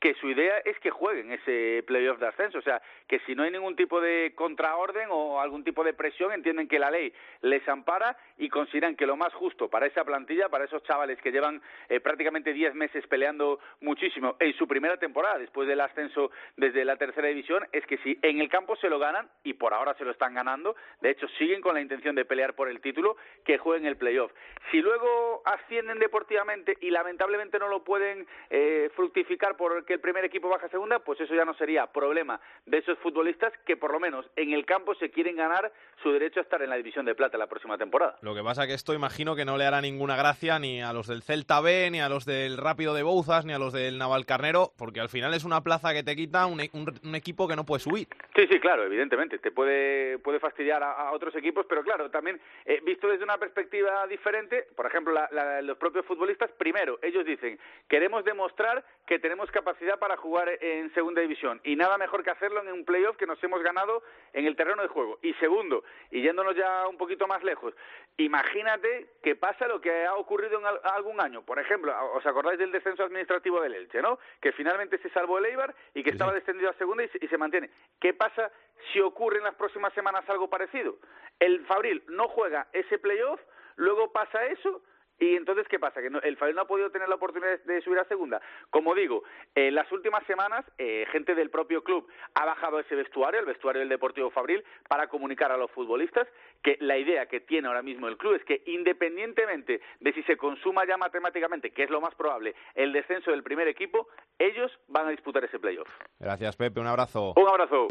[0.03, 3.45] que su idea es que jueguen ese playoff de ascenso, o sea, que si no
[3.45, 7.67] hay ningún tipo de contraorden o algún tipo de presión, entienden que la ley les
[7.69, 11.63] ampara y consideran que lo más justo para esa plantilla, para esos chavales que llevan
[11.89, 16.97] eh, prácticamente 10 meses peleando muchísimo en su primera temporada después del ascenso desde la
[16.97, 20.05] tercera división, es que si en el campo se lo ganan, y por ahora se
[20.05, 23.57] lo están ganando, de hecho siguen con la intención de pelear por el título, que
[23.57, 24.33] jueguen el playoff.
[24.73, 30.49] Si luego ascienden deportivamente y lamentablemente no lo pueden eh, fructificar porque el primer equipo
[30.49, 34.01] baja a segunda, pues eso ya no sería problema de esos futbolistas que por lo
[34.01, 35.73] menos en el campo se quieren ganar
[36.03, 38.17] su derecho a estar en la división de plata la próxima temporada.
[38.23, 41.07] Lo que pasa que esto imagino que no le hará ninguna gracia ni a los
[41.07, 44.73] del Celta B, ni a los del Rápido de Bouzas, ni a los del Navalcarnero,
[44.77, 47.81] porque al final es una plaza que te quita un, un, equipo que no puede
[47.81, 48.09] subir.
[48.35, 49.39] Sí, sí, claro, evidentemente.
[49.39, 54.07] Te puede, puede fastidiar a, otros equipos, pero claro, también eh, visto desde una perspectiva
[54.07, 55.15] diferente, por ejemplo,
[55.63, 61.21] los propios futbolistas, primero, ellos dicen, queremos demostrar que tenemos capacidad para jugar en segunda
[61.21, 64.03] división y nada mejor que hacerlo en un playoff que nos hemos ganado
[64.33, 65.19] en el terreno de juego.
[65.23, 67.75] Y segundo, y yéndonos ya un poquito más lejos,
[68.17, 71.43] imagínate que pasa lo que ha ocurrido en algún año.
[71.43, 74.19] Por ejemplo, ¿os acordáis del descenso administrativo del Elche, no?
[74.41, 77.29] Que finalmente se salvó el Eibar y que estaba descendido a segunda y se, y
[77.29, 77.71] se mantiene.
[78.01, 78.53] ¿Qué pasa
[78.93, 80.97] si ocurre en las próximas semanas algo parecido?
[81.41, 83.41] El Fabril no juega ese playoff,
[83.77, 84.81] luego pasa eso
[85.19, 86.01] y entonces, ¿qué pasa?
[86.01, 88.41] Que el Fabril no ha podido tener la oportunidad de subir a segunda.
[88.71, 89.23] Como digo,
[89.55, 93.81] en las últimas semanas, eh, gente del propio club ha bajado ese vestuario, el vestuario
[93.81, 96.27] del Deportivo Fabril, para comunicar a los futbolistas
[96.63, 100.37] que la idea que tiene ahora mismo el club es que, independientemente de si se
[100.37, 104.09] consuma ya matemáticamente, que es lo más probable, el descenso del primer equipo,
[104.39, 105.89] ellos van a disputar ese playoff.
[106.19, 106.81] Gracias, Pepe.
[106.81, 107.35] Un abrazo.
[107.37, 107.89] Un abrazo.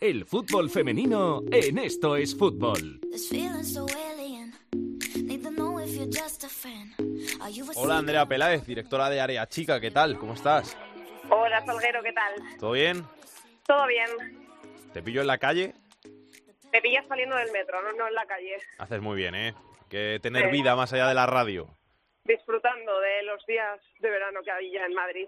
[0.00, 3.00] El fútbol femenino en Esto es Fútbol.
[7.74, 10.16] Hola Andrea Peláez, directora de Área Chica, ¿qué tal?
[10.16, 10.78] ¿Cómo estás?
[11.28, 12.58] Hola Salguero, ¿qué tal?
[12.60, 13.04] ¿Todo bien?
[13.66, 14.46] Todo bien.
[14.92, 15.74] ¿Te pillo en la calle?
[16.70, 18.56] Te pillas saliendo del metro, no, no en la calle.
[18.78, 19.54] Haces muy bien, ¿eh?
[19.88, 21.76] Que tener vida más allá de la radio.
[22.22, 25.26] Disfrutando de los días de verano que había en Madrid.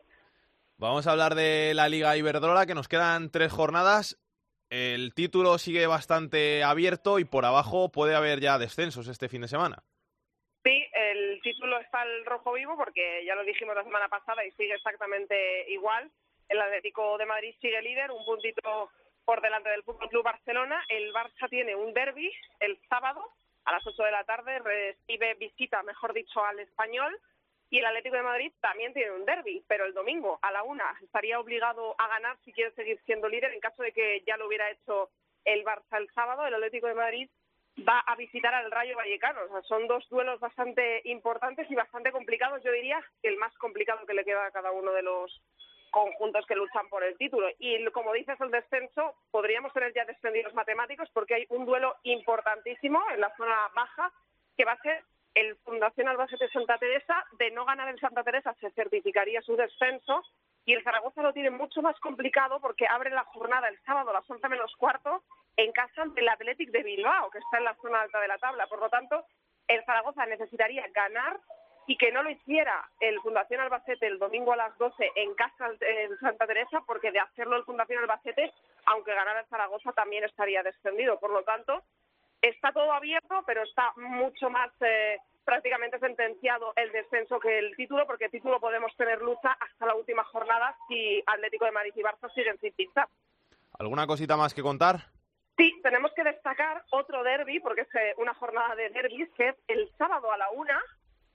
[0.76, 4.16] Vamos a hablar de la Liga Iberdrola, que nos quedan tres jornadas
[4.70, 9.48] el título sigue bastante abierto y por abajo puede haber ya descensos este fin de
[9.48, 9.82] semana.
[10.64, 14.52] Sí, el título está al rojo vivo porque ya lo dijimos la semana pasada y
[14.52, 16.10] sigue exactamente igual.
[16.48, 18.90] El Atlético de Madrid sigue líder, un puntito
[19.24, 20.84] por delante del Fútbol Club Barcelona.
[20.88, 23.24] El Barça tiene un derby el sábado
[23.64, 27.16] a las 8 de la tarde, recibe visita, mejor dicho, al Español
[27.70, 30.92] y el Atlético de Madrid también tiene un derby, pero el domingo a la una
[31.02, 33.52] estaría obligado a ganar si quiere seguir siendo líder.
[33.54, 35.10] En caso de que ya lo hubiera hecho
[35.44, 37.30] el Barça el sábado, el Atlético de Madrid
[37.88, 39.42] va a visitar al Rayo Vallecano.
[39.44, 42.60] O sea, son dos duelos bastante importantes y bastante complicados.
[42.64, 45.40] Yo diría que el más complicado que le queda a cada uno de los
[45.92, 47.48] conjuntos que luchan por el título.
[47.60, 53.00] Y como dices, el descenso, podríamos tener ya descendidos matemáticos porque hay un duelo importantísimo
[53.12, 54.12] en la zona baja
[54.56, 55.04] que va a ser
[55.34, 60.22] el Fundación Albacete Santa Teresa, de no ganar el Santa Teresa se certificaría su descenso
[60.64, 64.14] y el Zaragoza lo tiene mucho más complicado porque abre la jornada el sábado a
[64.14, 65.22] las 11 menos cuarto
[65.56, 68.38] en casa ante el Athletic de Bilbao, que está en la zona alta de la
[68.38, 68.66] tabla.
[68.66, 69.24] Por lo tanto,
[69.68, 71.38] el Zaragoza necesitaría ganar
[71.86, 75.70] y que no lo hiciera el Fundación Albacete el domingo a las 12 en casa
[75.80, 78.52] en Santa Teresa, porque de hacerlo el Fundación Albacete,
[78.86, 81.18] aunque ganara el Zaragoza, también estaría descendido.
[81.18, 81.82] Por lo tanto,
[82.42, 88.06] Está todo abierto, pero está mucho más eh, prácticamente sentenciado el descenso que el título,
[88.06, 92.02] porque el título podemos tener lucha hasta la última jornada si Atlético de Madrid y
[92.02, 93.08] Barça siguen sin pintar.
[93.78, 95.00] ¿Alguna cosita más que contar?
[95.56, 99.56] Sí, tenemos que destacar otro derby, porque es eh, una jornada de derbis, que es
[99.68, 100.80] el sábado a la una,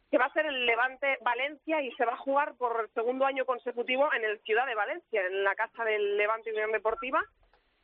[0.09, 3.25] que va a ser el Levante Valencia y se va a jugar por el segundo
[3.25, 7.23] año consecutivo en el Ciudad de Valencia, en la casa del Levante Unión Deportiva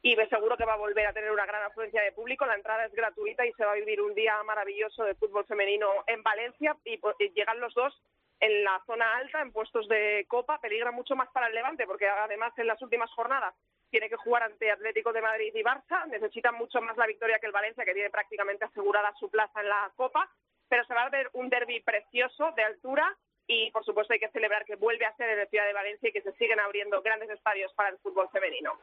[0.03, 2.45] y seguro que va a volver a tener una gran afluencia de público.
[2.45, 6.03] La entrada es gratuita y se va a vivir un día maravilloso de fútbol femenino
[6.07, 8.01] en Valencia y, pues, llegan los dos
[8.39, 12.07] en la zona alta, en puestos de copa, peligra mucho más para el Levante porque
[12.07, 13.53] además en las últimas jornadas
[13.91, 17.45] tiene que jugar ante Atlético de Madrid y Barça, necesita mucho más la victoria que
[17.45, 20.27] el Valencia, que tiene prácticamente asegurada su plaza en la Copa,
[20.67, 24.29] pero se va a ver un derby precioso de altura y por supuesto hay que
[24.29, 27.01] celebrar que vuelve a ser en la ciudad de Valencia y que se siguen abriendo
[27.03, 28.79] grandes estadios para el fútbol femenino.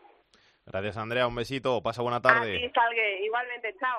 [0.70, 1.26] Gracias, Andrea.
[1.26, 1.82] Un besito.
[1.82, 2.56] Pasa buena tarde.
[2.56, 3.24] Así salgue.
[3.24, 3.74] Igualmente.
[3.78, 3.98] Chao.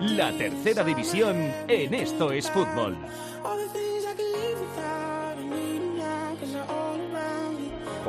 [0.00, 1.36] La tercera división
[1.68, 2.96] en Esto es Fútbol.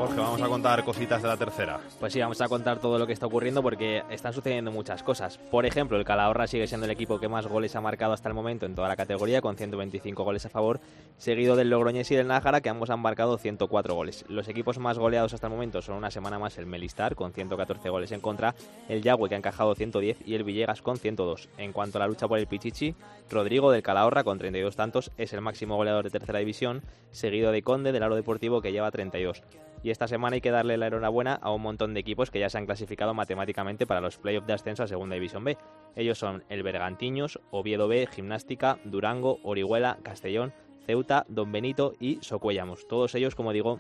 [0.01, 1.79] Jorge, vamos a contar cositas de la tercera.
[1.99, 5.37] Pues sí, vamos a contar todo lo que está ocurriendo porque están sucediendo muchas cosas.
[5.37, 8.33] Por ejemplo, el Calahorra sigue siendo el equipo que más goles ha marcado hasta el
[8.33, 10.79] momento en toda la categoría, con 125 goles a favor,
[11.19, 14.25] seguido del Logroñés y del Nájara, que ambos han marcado 104 goles.
[14.27, 17.89] Los equipos más goleados hasta el momento son una semana más el Melistar, con 114
[17.89, 18.55] goles en contra,
[18.89, 21.47] el Yagüe, que ha encajado 110, y el Villegas, con 102.
[21.59, 22.95] En cuanto a la lucha por el Pichichi,
[23.29, 26.81] Rodrigo del Calahorra, con 32 tantos, es el máximo goleador de tercera división,
[27.11, 29.43] seguido de Conde del Aro Deportivo, que lleva 32
[29.83, 32.49] y esta semana hay que darle la enhorabuena a un montón de equipos que ya
[32.49, 35.57] se han clasificado matemáticamente para los playoffs de ascenso a Segunda División B.
[35.95, 40.53] Ellos son el Bergantiños, Oviedo B, Gimnástica, Durango, Orihuela, Castellón,
[40.85, 42.87] Ceuta, Don Benito y Socuellamos.
[42.87, 43.79] Todos ellos, como digo,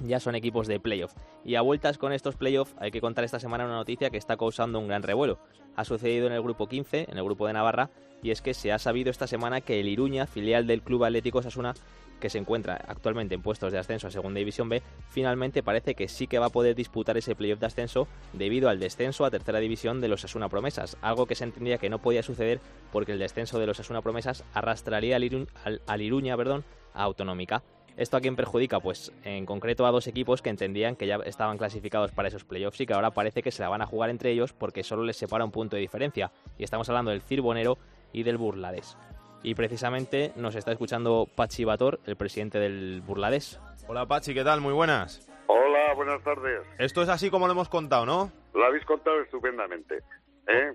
[0.00, 1.14] ya son equipos de playoff.
[1.44, 4.36] Y a vueltas con estos playoffs hay que contar esta semana una noticia que está
[4.36, 5.38] causando un gran revuelo.
[5.76, 7.90] Ha sucedido en el grupo 15, en el grupo de Navarra,
[8.22, 11.42] y es que se ha sabido esta semana que el Iruña, filial del Club Atlético
[11.42, 11.74] Sasuna,
[12.22, 16.06] que se encuentra actualmente en puestos de ascenso a Segunda División B, finalmente parece que
[16.06, 19.58] sí que va a poder disputar ese playoff de ascenso debido al descenso a Tercera
[19.58, 22.60] División de los Asuna Promesas, algo que se entendía que no podía suceder
[22.92, 26.64] porque el descenso de los Asuna Promesas arrastraría al, Iruña, perdón,
[26.94, 27.64] a Autonómica.
[27.96, 28.78] ¿Esto a quién perjudica?
[28.78, 32.80] Pues en concreto a dos equipos que entendían que ya estaban clasificados para esos playoffs
[32.80, 35.16] y que ahora parece que se la van a jugar entre ellos porque solo les
[35.16, 36.30] separa un punto de diferencia.
[36.56, 37.76] Y estamos hablando del Cirbonero
[38.12, 38.96] y del Burlades.
[39.42, 43.60] Y precisamente nos está escuchando Pachi Bator, el presidente del Burlades.
[43.88, 44.60] Hola Pachi, ¿qué tal?
[44.60, 45.28] Muy buenas.
[45.48, 46.62] Hola, buenas tardes.
[46.78, 48.30] Esto es así como lo hemos contado, ¿no?
[48.54, 50.02] Lo habéis contado estupendamente.
[50.46, 50.74] ¿eh?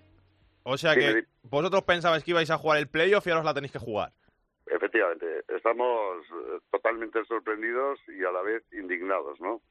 [0.63, 3.53] O sea que vosotros pensabais que ibais a jugar el playoff y ahora os la
[3.53, 4.11] tenéis que jugar.
[4.65, 9.61] Efectivamente, estamos eh, totalmente sorprendidos y a la vez indignados, ¿no?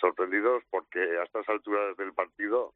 [0.00, 2.74] Sorprendidos porque a estas alturas del partido,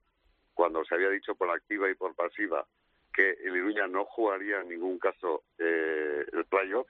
[0.52, 2.66] cuando se había dicho por activa y por pasiva
[3.12, 6.88] que el Iruña no jugaría en ningún caso eh, el playoff,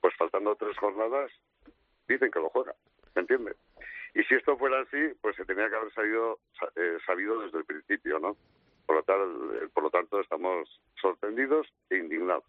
[0.00, 1.30] pues faltando tres jornadas,
[2.08, 2.74] dicen que lo juega,
[3.14, 3.56] ¿me entiendes?
[4.14, 6.38] Y si esto fuera así, pues se tenía que haber sabido,
[6.76, 8.36] eh, sabido desde el principio, ¿no?
[8.86, 9.20] Por lo, tal,
[9.54, 10.68] eh, por lo tanto, estamos
[11.00, 12.44] sorprendidos e indignados.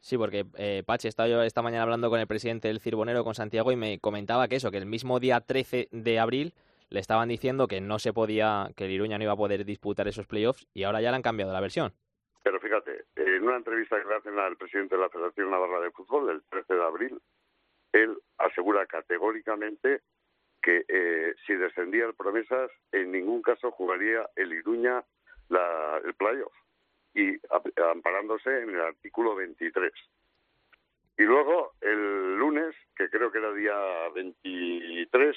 [0.00, 3.34] Sí, porque eh, Pache, estaba yo esta mañana hablando con el presidente del Cirbonero, con
[3.34, 6.54] Santiago, y me comentaba que eso, que el mismo día 13 de abril
[6.88, 10.08] le estaban diciendo que no se podía, que el Iruña no iba a poder disputar
[10.08, 11.92] esos playoffs, y ahora ya le han cambiado la versión.
[12.42, 15.90] Pero fíjate, en una entrevista que le hacen al presidente de la Federación Navarra de
[15.90, 17.20] Fútbol el 13 de abril,
[17.92, 20.00] él asegura categóricamente
[20.62, 25.04] que eh, si descendía el Promesas, en ningún caso jugaría el Iruña
[25.48, 26.52] la, el playoff,
[27.14, 27.36] y
[27.92, 29.92] amparándose en el artículo 23.
[31.18, 35.36] Y luego, el lunes, que creo que era día 23,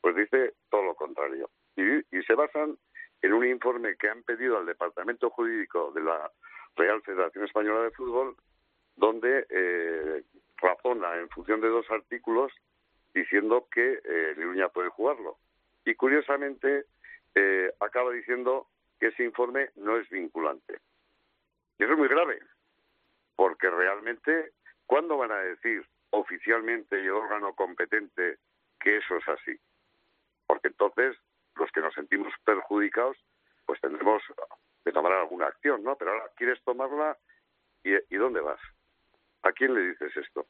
[0.00, 1.50] pues dice todo lo contrario.
[1.76, 2.78] y se basan
[3.24, 6.30] en un informe que han pedido al Departamento Jurídico de la
[6.76, 8.36] Real Federación Española de Fútbol,
[8.96, 10.22] donde eh,
[10.58, 12.52] razona en función de dos artículos
[13.14, 15.38] diciendo que eh, Iruña puede jugarlo.
[15.86, 16.84] Y curiosamente
[17.34, 18.68] eh, acaba diciendo
[19.00, 20.80] que ese informe no es vinculante.
[21.78, 22.40] Y eso es muy grave,
[23.36, 24.52] porque realmente,
[24.84, 28.36] ¿cuándo van a decir oficialmente el órgano competente
[28.78, 29.58] que eso es así?
[30.46, 31.16] Porque entonces
[31.56, 33.16] los que nos sentimos perjudicados,
[33.66, 34.22] pues tendremos
[34.84, 35.96] que tomar alguna acción, ¿no?
[35.96, 37.16] Pero ahora quieres tomarla
[37.82, 38.60] y, ¿y dónde vas?
[39.42, 40.46] ¿A quién le dices esto?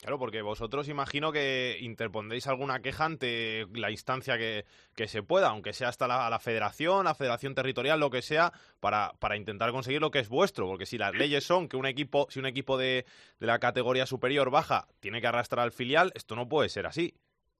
[0.00, 4.64] Claro, porque vosotros imagino que interpondréis alguna queja ante la instancia que,
[4.96, 8.50] que se pueda, aunque sea hasta la, la, federación, la federación territorial, lo que sea,
[8.80, 10.66] para, para intentar conseguir lo que es vuestro.
[10.66, 13.04] Porque si las leyes son que un equipo, si un equipo de,
[13.40, 17.12] de la categoría superior baja tiene que arrastrar al filial, esto no puede ser así.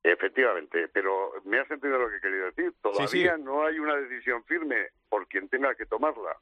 [0.02, 2.72] Efectivamente, pero me has entendido lo que he querido decir.
[2.80, 6.36] Todavía no hay una decisión firme por quien tenga que tomarla.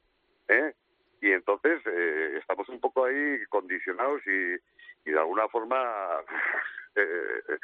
[0.47, 0.73] ¿eh?
[1.21, 5.77] Y entonces eh, estamos un poco ahí condicionados y, de alguna forma,
[6.95, 7.57] eh,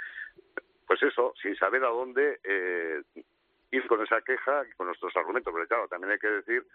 [0.86, 3.02] pues eso, sin saber a dónde eh,
[3.72, 5.54] ir con esa queja y con nuestros argumentos.
[5.54, 6.66] Pero claro, también hay que decir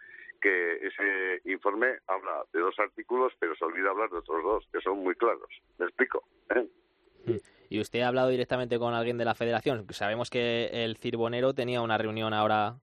[0.40, 4.80] que ese informe habla de dos artículos, pero se olvida hablar de otros dos, que
[4.80, 5.50] son muy claros.
[5.78, 6.24] ¿Me explico?
[6.54, 6.66] ¿Eh?
[7.70, 9.86] ¿Y usted ha hablado directamente con alguien de la federación?
[9.90, 12.74] Sabemos que el Cirbonero tenía una reunión ahora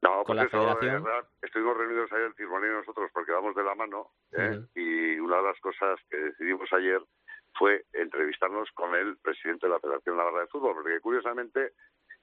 [0.00, 1.04] no, con pues la federación.
[1.04, 4.58] Verdad, estuvimos reunidos ayer el Cirbonero y nosotros porque vamos de la mano ¿eh?
[4.74, 7.02] y una de las cosas que decidimos ayer
[7.58, 11.74] fue entrevistarnos con el presidente de la Federación Navarra de Fútbol, porque curiosamente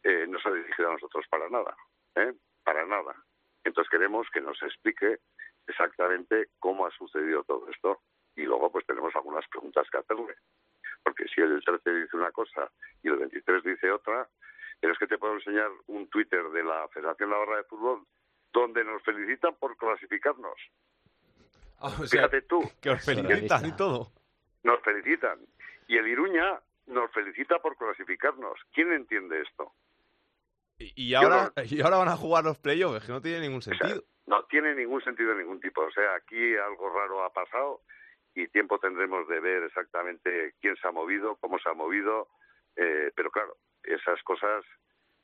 [0.01, 1.77] eh, no se ha dirigido a nosotros para nada,
[2.15, 2.33] ¿eh?
[2.63, 3.15] para nada.
[3.63, 5.19] Entonces queremos que nos explique
[5.67, 8.01] exactamente cómo ha sucedido todo esto
[8.35, 10.33] y luego pues tenemos algunas preguntas que hacerle.
[11.03, 12.69] Porque si el 13 dice una cosa
[13.03, 14.27] y el 23 dice otra,
[14.79, 18.05] pero es que te puedo enseñar un Twitter de la Federación Navarra de Fútbol
[18.51, 20.55] donde nos felicitan por clasificarnos.
[21.79, 22.61] Ah, Fíjate tú.
[22.81, 24.11] Que os felicitan y todo.
[24.63, 25.39] Nos felicitan.
[25.87, 28.59] Y el Iruña nos felicita por clasificarnos.
[28.73, 29.71] ¿Quién entiende esto?
[30.77, 34.03] Y, y ahora, y ahora van a jugar los playoffs, que no tiene ningún sentido.
[34.27, 35.81] No tiene ningún sentido de ningún tipo.
[35.81, 37.81] O sea, aquí algo raro ha pasado
[38.35, 42.27] y tiempo tendremos de ver exactamente quién se ha movido, cómo se ha movido.
[42.75, 44.63] Eh, pero claro, esas cosas,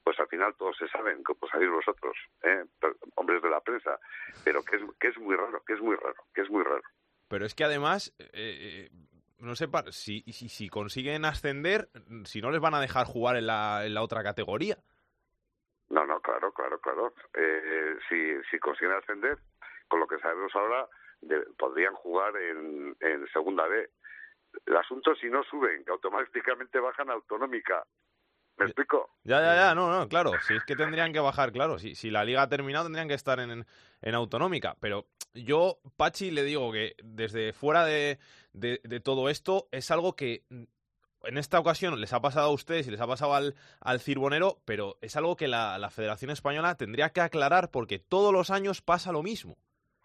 [0.04, 2.66] pues al final todos se saben, como sabéis vosotros, ¿eh?
[3.16, 4.00] Hombres de la prensa.
[4.44, 6.84] Pero que es, que es muy raro, que es muy raro, que es muy raro.
[7.28, 8.90] Pero es que además, eh, eh,
[9.40, 11.90] no sé, si, si, si consiguen ascender,
[12.26, 14.78] si no les van a dejar jugar en la, en la otra categoría.
[15.90, 17.14] No, no, claro, claro, claro.
[17.34, 19.38] Eh, si, si consiguen ascender,
[19.88, 20.88] con lo que sabemos ahora,
[21.28, 23.90] de- podrían jugar en, en Segunda B.
[24.66, 27.86] El asunto es si no suben, que automáticamente bajan a Autonómica.
[28.58, 29.10] ¿Me explico?
[29.26, 32.10] Ya, ya, ya, no, no, claro, si es que tendrían que bajar, claro, si, si
[32.10, 33.66] la liga ha terminado tendrían que estar en,
[34.02, 38.18] en autonómica, pero yo, Pachi, le digo que desde fuera de,
[38.54, 42.88] de, de todo esto es algo que en esta ocasión les ha pasado a ustedes
[42.88, 46.76] y les ha pasado al, al Cirbonero, pero es algo que la, la Federación Española
[46.76, 49.58] tendría que aclarar porque todos los años pasa lo mismo.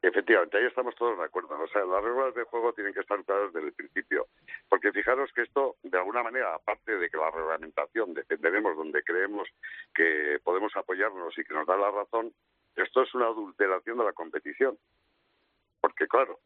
[0.03, 1.61] Efectivamente, ahí estamos todos de acuerdo.
[1.61, 4.27] O sea, las reglas de juego tienen que estar claras desde el principio.
[4.69, 9.49] Porque fijaros que esto, de alguna manera, aparte de que la reglamentación defenderemos donde creemos
[9.95, 12.33] que podemos apoyarnos y que nos da la razón,
[12.77, 14.79] esto es una adulteración de la competición.
[15.83, 16.39] Porque, claro,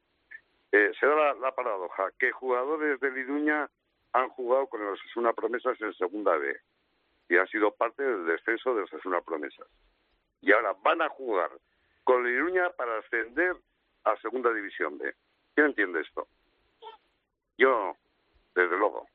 [0.72, 3.70] eh, se da la, paradoja que jugadores de Liduña
[4.12, 6.56] han jugado con el Osasuna Promesas en Segunda B
[7.28, 9.68] y han sido parte del descenso de Osasuna Promesas.
[10.40, 11.50] Y ahora van a jugar
[12.04, 13.56] con el Iruña para ascender
[14.04, 15.14] a Segunda División B.
[15.54, 16.28] ¿Quién entiende esto?
[17.58, 17.96] Yo
[18.54, 19.08] desde luego,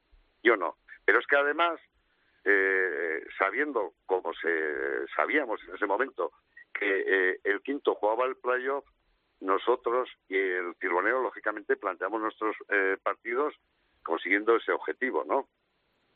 [0.44, 0.76] yo no.
[1.06, 1.80] Pero es que además,
[2.44, 6.32] eh, sabiendo, como se sabíamos en ese momento,
[6.74, 8.86] que eh, el quinto jugaba el playoff,
[9.42, 13.54] nosotros y el Cirbonero, lógicamente, planteamos nuestros eh, partidos
[14.04, 15.48] consiguiendo ese objetivo, ¿no?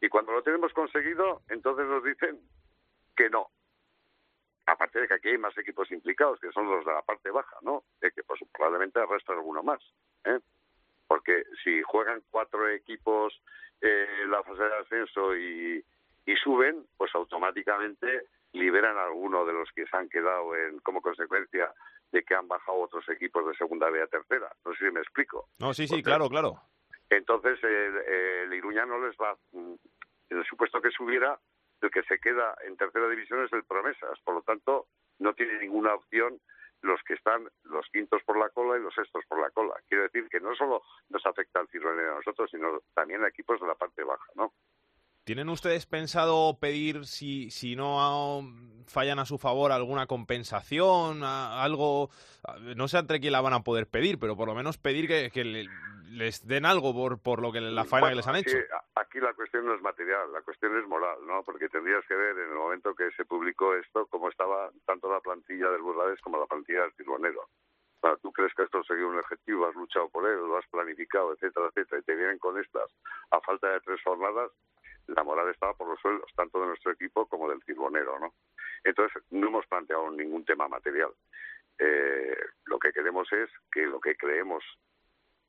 [0.02, 2.40] Y cuando lo tenemos conseguido, entonces nos dicen
[3.16, 3.50] que no,
[4.66, 7.58] aparte de que aquí hay más equipos implicados, que son los de la parte baja,
[7.62, 7.84] ¿no?
[8.02, 9.82] De que pues probablemente arrastra alguno más,
[10.26, 10.40] ¿eh?
[11.08, 13.40] Porque si juegan cuatro equipos
[13.82, 15.86] eh, la fase de ascenso y,
[16.26, 21.02] y suben, pues automáticamente liberan a alguno de los que se han quedado en, como
[21.02, 21.74] consecuencia
[22.12, 24.50] de que han bajado otros equipos de segunda B a tercera.
[24.64, 25.50] No sé si me explico.
[25.60, 26.62] No, sí, sí, claro, claro.
[27.10, 29.74] Entonces, el, el Iruña no les va, mm,
[30.30, 31.38] en el supuesto que subiera,
[31.84, 34.20] el que se queda en tercera división es el Promesas.
[34.24, 34.88] Por lo tanto,
[35.20, 36.40] no tiene ninguna opción
[36.82, 39.74] los que están los quintos por la cola y los sextos por la cola.
[39.88, 43.60] Quiero decir que no solo nos afecta al Ciruelero a nosotros, sino también a equipos
[43.62, 44.54] de la parte baja, ¿no?
[45.24, 48.42] ¿Tienen ustedes pensado pedir, si, si no
[48.88, 52.10] fallan a su favor, alguna compensación, algo?
[52.76, 55.32] No sé entre quién la van a poder pedir, pero por lo menos pedir que,
[55.32, 55.70] que le-
[56.14, 58.58] les den algo por, por lo que la faena que les han aquí, hecho.
[58.96, 61.44] aquí la cuestión no es material, la cuestión es moral, ¿no?
[61.44, 65.20] Porque tendrías que ver en el momento que se publicó esto cómo estaba tanto la
[65.20, 67.42] plantilla del Burlades como la plantilla del Ciruanero.
[67.42, 70.68] O sea, tú crees que esto sería un objetivo, has luchado por él, lo has
[70.68, 72.92] planificado, etcétera, etcétera, y te vienen con estas
[73.32, 74.52] a falta de tres jornadas,
[75.08, 78.34] la moral estaba por los suelos, tanto de nuestro equipo como del Cirbonero, ¿no?
[78.84, 81.12] Entonces, no hemos planteado ningún tema material.
[81.80, 84.64] Eh, lo que queremos es que lo que creemos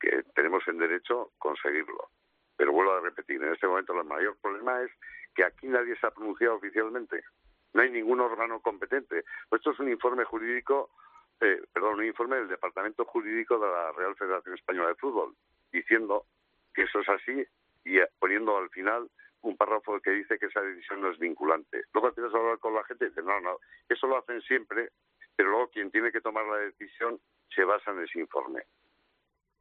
[0.05, 2.11] que tenemos en derecho, conseguirlo.
[2.57, 4.91] Pero vuelvo a repetir, en este momento el mayor problema es
[5.35, 7.25] que aquí nadie se ha pronunciado oficialmente.
[7.73, 9.25] No hay ningún órgano competente.
[9.51, 10.91] Esto es un informe jurídico,
[11.41, 15.35] eh, perdón, un informe del Departamento Jurídico de la Real Federación Española de Fútbol,
[15.73, 16.27] diciendo
[16.73, 17.45] que eso es así
[17.85, 19.11] y eh, poniendo al final
[19.43, 21.85] un párrafo que dice que esa decisión no es vinculante.
[21.93, 24.91] Luego tienes que hablar con la gente y dice, no, no, eso lo hacen siempre,
[25.37, 27.21] pero luego quien tiene que tomar la decisión
[27.55, 28.63] se basa en ese informe.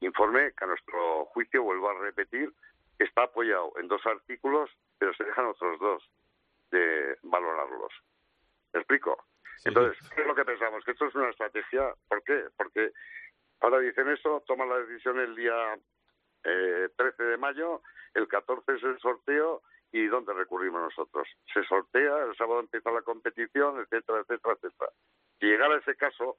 [0.04, 2.52] Informe que a nuestro juicio, vuelvo a repetir,
[3.00, 6.04] está apoyado en dos artículos, pero se dejan otros dos
[6.72, 7.94] de valorarlos.
[8.74, 9.26] ¿Me explico?
[9.66, 10.84] Entonces, ¿qué es lo que pensamos?
[10.84, 11.94] Que esto es una estrategia.
[12.08, 12.48] ¿Por qué?
[12.58, 12.92] Porque
[13.62, 15.78] ahora dicen eso, toman la decisión el día
[16.44, 17.82] eh, 13 de mayo,
[18.14, 21.28] el 14 es el sorteo y ¿dónde recurrimos nosotros?
[21.54, 24.92] Se sortea, el sábado empieza la competición, etcétera, etcétera, etcétera.
[25.40, 26.38] Si llegara ese caso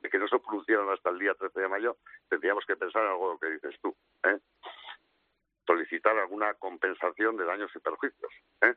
[0.00, 1.96] de que no se pronunciaron hasta el día 13 de mayo,
[2.28, 3.94] tendríamos que pensar en algo que dices tú.
[4.24, 4.38] ¿eh?
[5.66, 8.32] solicitar alguna compensación de daños y perjuicios.
[8.62, 8.74] ¿eh?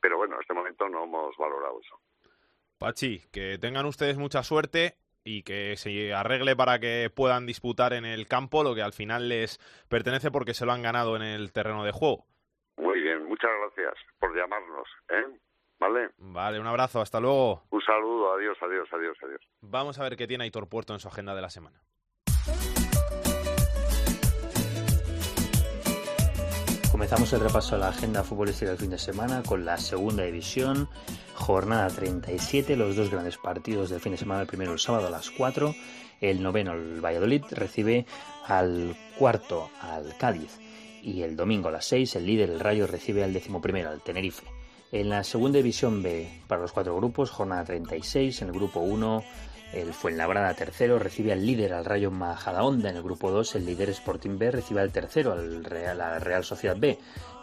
[0.00, 2.00] Pero bueno, en este momento no hemos valorado eso.
[2.78, 8.04] Pachi, que tengan ustedes mucha suerte y que se arregle para que puedan disputar en
[8.04, 9.58] el campo lo que al final les
[9.88, 12.26] pertenece porque se lo han ganado en el terreno de juego.
[12.76, 14.88] Muy bien, muchas gracias por llamarnos.
[15.08, 15.40] ¿eh?
[15.78, 16.10] ¿Vale?
[16.18, 17.64] Vale, un abrazo, hasta luego.
[17.70, 19.40] Un saludo, adiós, adiós, adiós, adiós.
[19.60, 21.82] Vamos a ver qué tiene Aitor Puerto en su agenda de la semana.
[26.90, 30.88] Comenzamos el repaso a la agenda futbolística del fin de semana con la segunda división,
[31.34, 35.10] jornada 37, los dos grandes partidos del fin de semana, el primero el sábado a
[35.10, 35.74] las 4,
[36.22, 38.06] el noveno el Valladolid recibe
[38.46, 40.58] al cuarto al Cádiz
[41.02, 44.02] y el domingo a las 6 el líder el Rayo recibe al décimo primero al
[44.02, 44.55] Tenerife.
[44.92, 49.24] En la segunda división B para los cuatro grupos, jornada 36, en el grupo 1
[49.72, 52.90] el Fuenlabrada tercero recibe al líder al Rayo Majadahonda.
[52.90, 56.76] En el grupo 2 el líder Sporting B recibe al tercero al Real, Real Sociedad
[56.78, 56.98] B.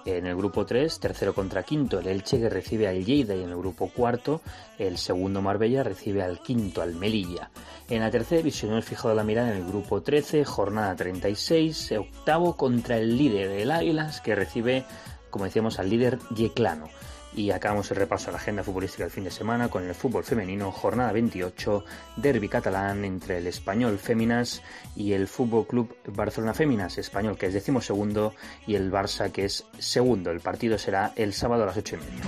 [0.05, 3.49] En el grupo 3, tercero contra quinto, el Elche que recibe al Lleida y en
[3.49, 4.41] el grupo cuarto,
[4.77, 7.51] el segundo Marbella recibe al quinto, al Melilla.
[7.89, 12.57] En la tercera división, el fijado la mirada en el grupo 13, jornada 36, octavo
[12.57, 14.83] contra el líder, el Águilas, que recibe,
[15.29, 16.89] como decíamos, al líder Yeclano.
[17.36, 20.23] Y acabamos el repaso a la agenda futbolística del fin de semana con el fútbol
[20.23, 21.84] femenino, jornada 28,
[22.17, 24.61] derby catalán entre el español Féminas
[24.95, 28.34] y el Fútbol Club Barcelona Féminas, español que es decimosegundo
[28.67, 30.29] y el Barça que es segundo.
[30.29, 32.23] El partido será el sábado a las ocho y media.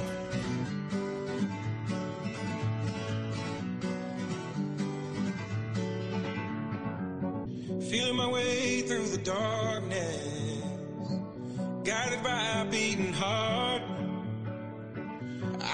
[11.86, 12.66] Guided by
[13.22, 13.95] a.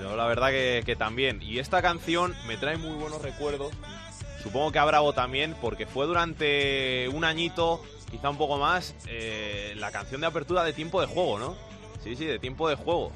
[0.00, 1.40] Yo la verdad que, que también.
[1.42, 3.72] Y esta canción me trae muy buenos recuerdos.
[4.42, 9.74] Supongo que a Bravo también, porque fue durante un añito, quizá un poco más, eh,
[9.76, 11.56] la canción de apertura de tiempo de juego, ¿no?
[12.02, 13.10] Sí, sí, de tiempo de juego.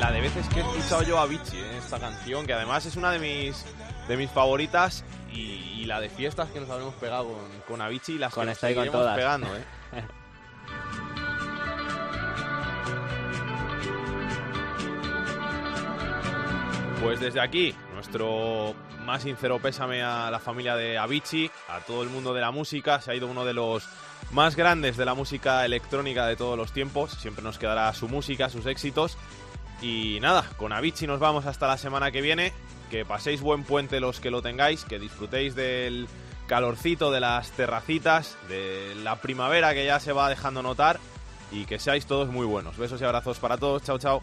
[0.00, 1.78] La de veces que he escuchado yo a Vichy, ¿eh?
[1.78, 3.64] esta canción, que además es una de mis,
[4.08, 5.40] de mis favoritas, y,
[5.80, 8.50] y la de fiestas que nos habremos pegado con, con Avicii y las Con que
[8.50, 9.64] nos seguiremos pegando, ¿eh?
[17.02, 18.74] Pues desde aquí, nuestro
[19.06, 23.00] más sincero pésame a la familia de Avicii, a todo el mundo de la música.
[23.00, 23.88] Se ha ido uno de los
[24.32, 27.12] más grandes de la música electrónica de todos los tiempos.
[27.12, 29.16] Siempre nos quedará su música, sus éxitos.
[29.80, 32.52] Y nada, con Avicii nos vamos hasta la semana que viene.
[32.90, 36.06] Que paséis buen puente los que lo tengáis, que disfrutéis del
[36.46, 41.00] calorcito de las terracitas, de la primavera que ya se va dejando notar
[41.50, 42.76] y que seáis todos muy buenos.
[42.76, 43.82] Besos y abrazos para todos.
[43.84, 44.22] Chao, chao.